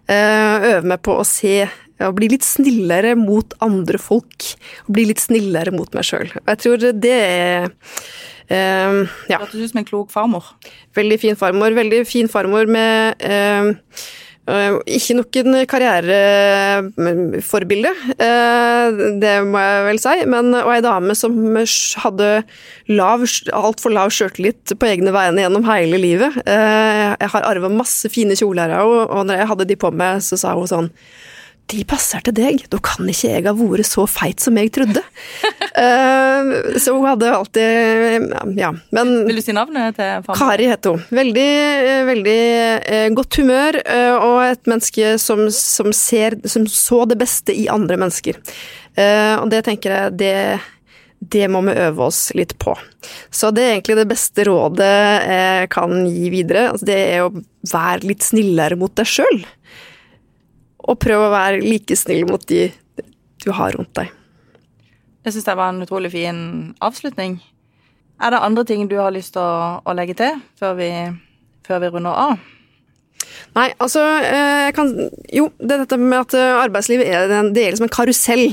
Eh, 0.09 0.63
øve 0.71 0.89
meg 0.89 1.03
på 1.05 1.19
å 1.19 1.25
se 1.27 1.67
og 1.99 2.15
bli 2.15 2.29
litt 2.31 2.45
snillere 2.47 3.12
mot 3.19 3.53
andre 3.62 3.99
folk. 4.01 4.47
Og 4.88 4.93
bli 4.95 5.09
litt 5.12 5.21
snillere 5.21 5.73
mot 5.75 5.91
meg 5.93 6.07
sjøl. 6.07 6.31
Jeg 6.39 6.62
tror 6.63 6.85
det 7.03 7.17
er 7.19 7.69
eh, 8.49 9.03
ja, 9.29 9.39
Hørtes 9.39 9.62
ut 9.62 9.71
som 9.73 9.81
en 9.81 9.88
klok 9.88 10.12
farmor. 10.13 10.43
veldig 10.97 11.19
fin 11.21 11.38
farmor. 11.39 11.71
Veldig 11.77 12.01
fin 12.07 12.27
farmor 12.31 12.65
med 12.69 13.15
eh, 13.21 13.73
eh, 14.49 14.73
ikke 14.97 15.15
noen 15.17 15.57
karriereforbilde, 15.69 17.91
eh, 18.17 18.88
det 19.21 19.35
må 19.47 19.57
jeg 19.63 19.85
vel 19.89 19.99
si, 20.01 20.15
men, 20.33 20.45
og 20.57 20.71
ei 20.73 20.81
dame 20.85 21.13
som 21.17 21.33
hadde 22.03 22.29
lav, 22.89 23.19
altfor 23.53 23.91
lav 23.93 24.09
sjøltillit 24.15 24.65
på 24.73 24.89
egne 24.89 25.12
vegne 25.15 25.41
gjennom 25.45 25.63
hele 25.69 25.97
livet. 26.01 26.31
Eh, 26.45 27.15
jeg 27.15 27.29
har 27.35 27.49
arva 27.53 27.69
masse 27.73 28.05
fine 28.13 28.35
kjoler 28.39 28.69
av 28.73 28.77
henne, 28.89 29.07
og 29.13 29.21
når 29.29 29.35
jeg 29.43 29.49
hadde 29.53 29.69
de 29.69 29.75
på 29.79 29.89
meg, 29.93 30.13
så 30.25 30.35
sa 30.39 30.49
hun 30.57 30.69
sånn 30.69 30.89
de 31.69 31.84
passer 31.88 32.23
til 32.25 32.36
deg, 32.36 32.63
da 32.71 32.79
kan 32.84 33.08
ikke 33.10 33.32
jeg 33.34 33.45
ha 33.45 33.53
vært 33.55 33.88
så 33.88 34.05
feit 34.10 34.41
som 34.41 34.58
jeg 34.60 34.71
trodde. 34.75 35.03
uh, 35.77 36.77
så 36.82 36.95
hun 36.95 37.05
hadde 37.08 37.29
alltid 37.36 38.58
Ja, 38.58 38.71
men 38.95 39.13
Vil 39.27 39.39
du 39.39 39.43
si 39.45 39.55
navnet 39.55 39.97
til 39.99 40.25
faren? 40.25 40.39
Kari 40.39 40.69
heter 40.71 40.95
hun. 40.95 41.05
Veldig, 41.19 41.47
eh, 41.91 42.01
veldig 42.10 42.39
uh, 42.79 43.05
godt 43.17 43.39
humør, 43.41 43.79
uh, 43.86 44.15
og 44.17 44.39
et 44.47 44.71
menneske 44.71 45.13
som, 45.21 45.45
som, 45.53 45.93
ser, 45.95 46.39
som 46.49 46.65
så 46.69 47.03
det 47.10 47.19
beste 47.21 47.55
i 47.55 47.69
andre 47.71 47.99
mennesker. 47.99 48.41
Og 48.99 49.45
det 49.47 49.62
tenker 49.63 49.93
jeg, 49.93 50.15
det, 50.19 50.32
det 51.23 51.45
må 51.47 51.62
vi 51.63 51.75
øve 51.86 52.10
oss 52.10 52.34
litt 52.36 52.58
på. 52.60 52.73
Så 53.32 53.53
det 53.55 53.63
er 53.63 53.75
egentlig 53.77 53.95
det 53.95 54.10
beste 54.10 54.43
rådet 54.49 54.89
jeg 55.29 55.69
kan 55.71 55.93
gi 56.10 56.32
videre. 56.34 56.65
Altså 56.73 56.89
det 56.89 56.97
er 57.13 57.23
å 57.23 57.29
være 57.69 58.10
litt 58.10 58.25
snillere 58.25 58.75
mot 58.82 58.91
deg 58.99 59.08
sjøl. 59.08 59.39
Og 60.89 60.97
prøv 61.02 61.28
å 61.28 61.34
være 61.34 61.62
like 61.62 61.97
snill 61.97 62.25
mot 62.30 62.43
de 62.49 62.69
du 63.39 63.52
har 63.56 63.75
rundt 63.78 63.93
deg. 63.95 64.10
Det 65.23 65.32
syns 65.32 65.47
jeg 65.47 65.60
var 65.60 65.71
en 65.71 65.84
utrolig 65.84 66.12
fin 66.12 66.39
avslutning. 66.84 67.38
Er 68.19 68.34
det 68.34 68.43
andre 68.43 68.65
ting 68.67 68.88
du 68.89 68.97
har 68.99 69.13
lyst 69.15 69.36
til 69.36 69.43
å, 69.43 69.80
å 69.80 69.95
legge 69.95 70.17
til 70.19 70.39
før 70.60 70.75
vi, 70.80 70.89
før 71.67 71.84
vi 71.84 71.91
runder 71.93 72.17
av? 72.28 72.39
Nei, 73.56 73.69
altså 73.82 74.02
eh, 74.23 74.65
jeg 74.67 74.75
kan, 74.78 74.91
Jo, 75.34 75.47
det 75.60 75.75
er 75.75 75.84
dette 75.84 75.99
med 76.02 76.17
at 76.19 76.36
eh, 76.38 76.60
arbeidslivet 76.63 77.08
er, 77.08 77.32
det 77.54 77.63
er 77.63 77.73
liksom 77.73 77.88
en 77.88 77.93
karusell. 77.93 78.45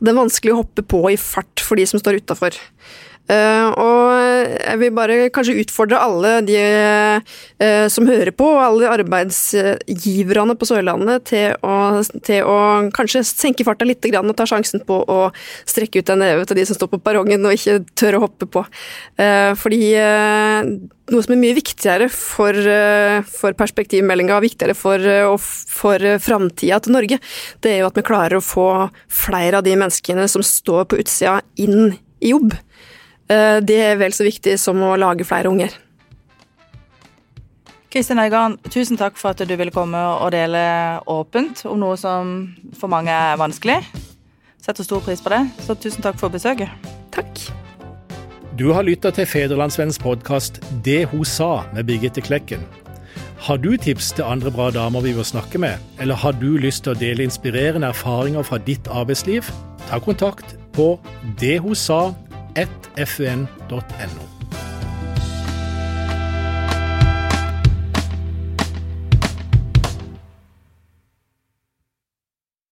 Det 0.00 0.12
er 0.12 0.18
vanskelig 0.18 0.54
å 0.54 0.60
hoppe 0.62 0.84
på 0.86 1.02
i 1.12 1.18
fart 1.20 1.62
for 1.64 1.80
de 1.80 1.86
som 1.88 2.00
står 2.02 2.20
utafor. 2.22 2.56
Og 3.30 4.50
jeg 4.56 4.78
vil 4.80 4.94
bare 4.96 5.16
kanskje 5.34 5.58
utfordre 5.62 6.00
alle 6.02 6.32
de 6.46 6.58
eh, 6.58 7.86
som 7.92 8.08
hører 8.08 8.32
på, 8.36 8.48
og 8.56 8.62
alle 8.64 8.92
arbeidsgiverne 8.96 10.56
på 10.58 10.68
Sørlandet, 10.68 11.28
til 11.30 11.56
å, 11.66 11.74
til 12.26 12.48
å 12.48 12.58
kanskje 12.96 13.24
senke 13.26 13.66
farta 13.66 13.88
litt 13.88 14.06
og 14.10 14.32
ta 14.36 14.46
sjansen 14.48 14.82
på 14.86 15.02
å 15.06 15.20
strekke 15.68 16.00
ut 16.00 16.12
en 16.12 16.24
neve 16.24 16.46
til 16.48 16.58
de 16.58 16.66
som 16.68 16.78
står 16.78 16.90
på 16.94 17.02
perrongen 17.04 17.44
og 17.46 17.56
ikke 17.56 17.82
tør 17.98 18.18
å 18.18 18.24
hoppe 18.26 18.48
på. 18.50 18.64
Eh, 19.20 19.52
fordi 19.60 19.92
eh, 19.98 20.72
noe 21.10 21.24
som 21.24 21.34
er 21.34 21.40
mye 21.40 21.56
viktigere 21.56 22.08
for, 22.12 22.54
eh, 22.54 23.22
for 23.26 23.56
perspektivmeldinga, 23.58 24.36
og 24.36 24.46
viktigere 24.46 24.76
for, 24.76 24.98
eh, 24.98 25.36
for 25.38 25.94
eh, 25.96 26.18
framtida 26.18 26.80
til 26.80 26.92
Norge, 26.92 27.18
det 27.60 27.72
er 27.72 27.78
jo 27.80 27.90
at 27.90 27.98
vi 27.98 28.06
klarer 28.06 28.38
å 28.38 28.44
få 28.44 28.90
flere 29.08 29.58
av 29.58 29.64
de 29.64 29.74
menneskene 29.74 30.28
som 30.28 30.42
står 30.42 30.86
på 30.86 31.00
utsida, 31.02 31.40
inn 31.56 31.98
i 32.20 32.30
jobb. 32.30 32.54
Eh, 33.30 33.60
Det 33.62 33.78
er 33.78 33.96
vel 33.96 34.12
så 34.12 34.26
viktig 34.26 34.58
som 34.58 34.80
å 34.82 34.96
lage 34.98 35.24
flere 35.24 35.50
unger. 35.50 35.70
Kristin 37.90 38.18
Øygarden, 38.18 38.58
tusen 38.70 38.96
takk 38.96 39.16
for 39.18 39.30
at 39.30 39.42
du 39.42 39.56
ville 39.56 39.74
komme 39.74 39.98
og 39.98 40.30
dele 40.30 41.00
åpent 41.10 41.64
om 41.66 41.78
noe 41.78 41.96
som 41.98 42.54
for 42.78 42.86
mange 42.86 43.10
er 43.10 43.38
vanskelig. 43.38 43.80
Setter 44.62 44.84
stor 44.84 45.00
pris 45.00 45.22
på 45.22 45.32
det, 45.32 45.40
så 45.66 45.74
tusen 45.74 46.02
takk 46.02 46.18
for 46.20 46.30
besøket. 46.30 46.70
Takk. 47.10 47.50
Du 48.58 48.72
har 48.72 48.82
lytta 48.82 49.10
til 49.10 49.26
Federlandsvennens 49.26 49.98
podkast 49.98 50.60
'Det 50.84 51.08
hun 51.08 51.24
sa' 51.24 51.74
med 51.74 51.86
Birgitte 51.86 52.20
Klekken. 52.20 52.60
Har 53.38 53.56
du 53.56 53.76
tips 53.76 54.12
til 54.12 54.24
andre 54.24 54.50
bra 54.50 54.70
damer 54.70 55.00
vi 55.00 55.14
bør 55.14 55.22
snakke 55.22 55.58
med, 55.58 55.78
eller 55.98 56.14
har 56.14 56.32
du 56.32 56.58
lyst 56.58 56.84
til 56.84 56.92
å 56.92 56.98
dele 56.98 57.22
inspirerende 57.22 57.88
erfaringer 57.88 58.42
fra 58.42 58.58
ditt 58.58 58.86
arbeidsliv? 58.88 59.50
Ta 59.88 59.98
kontakt 59.98 60.56
på 60.72 60.98
dethosa.fun.no. 62.54 64.29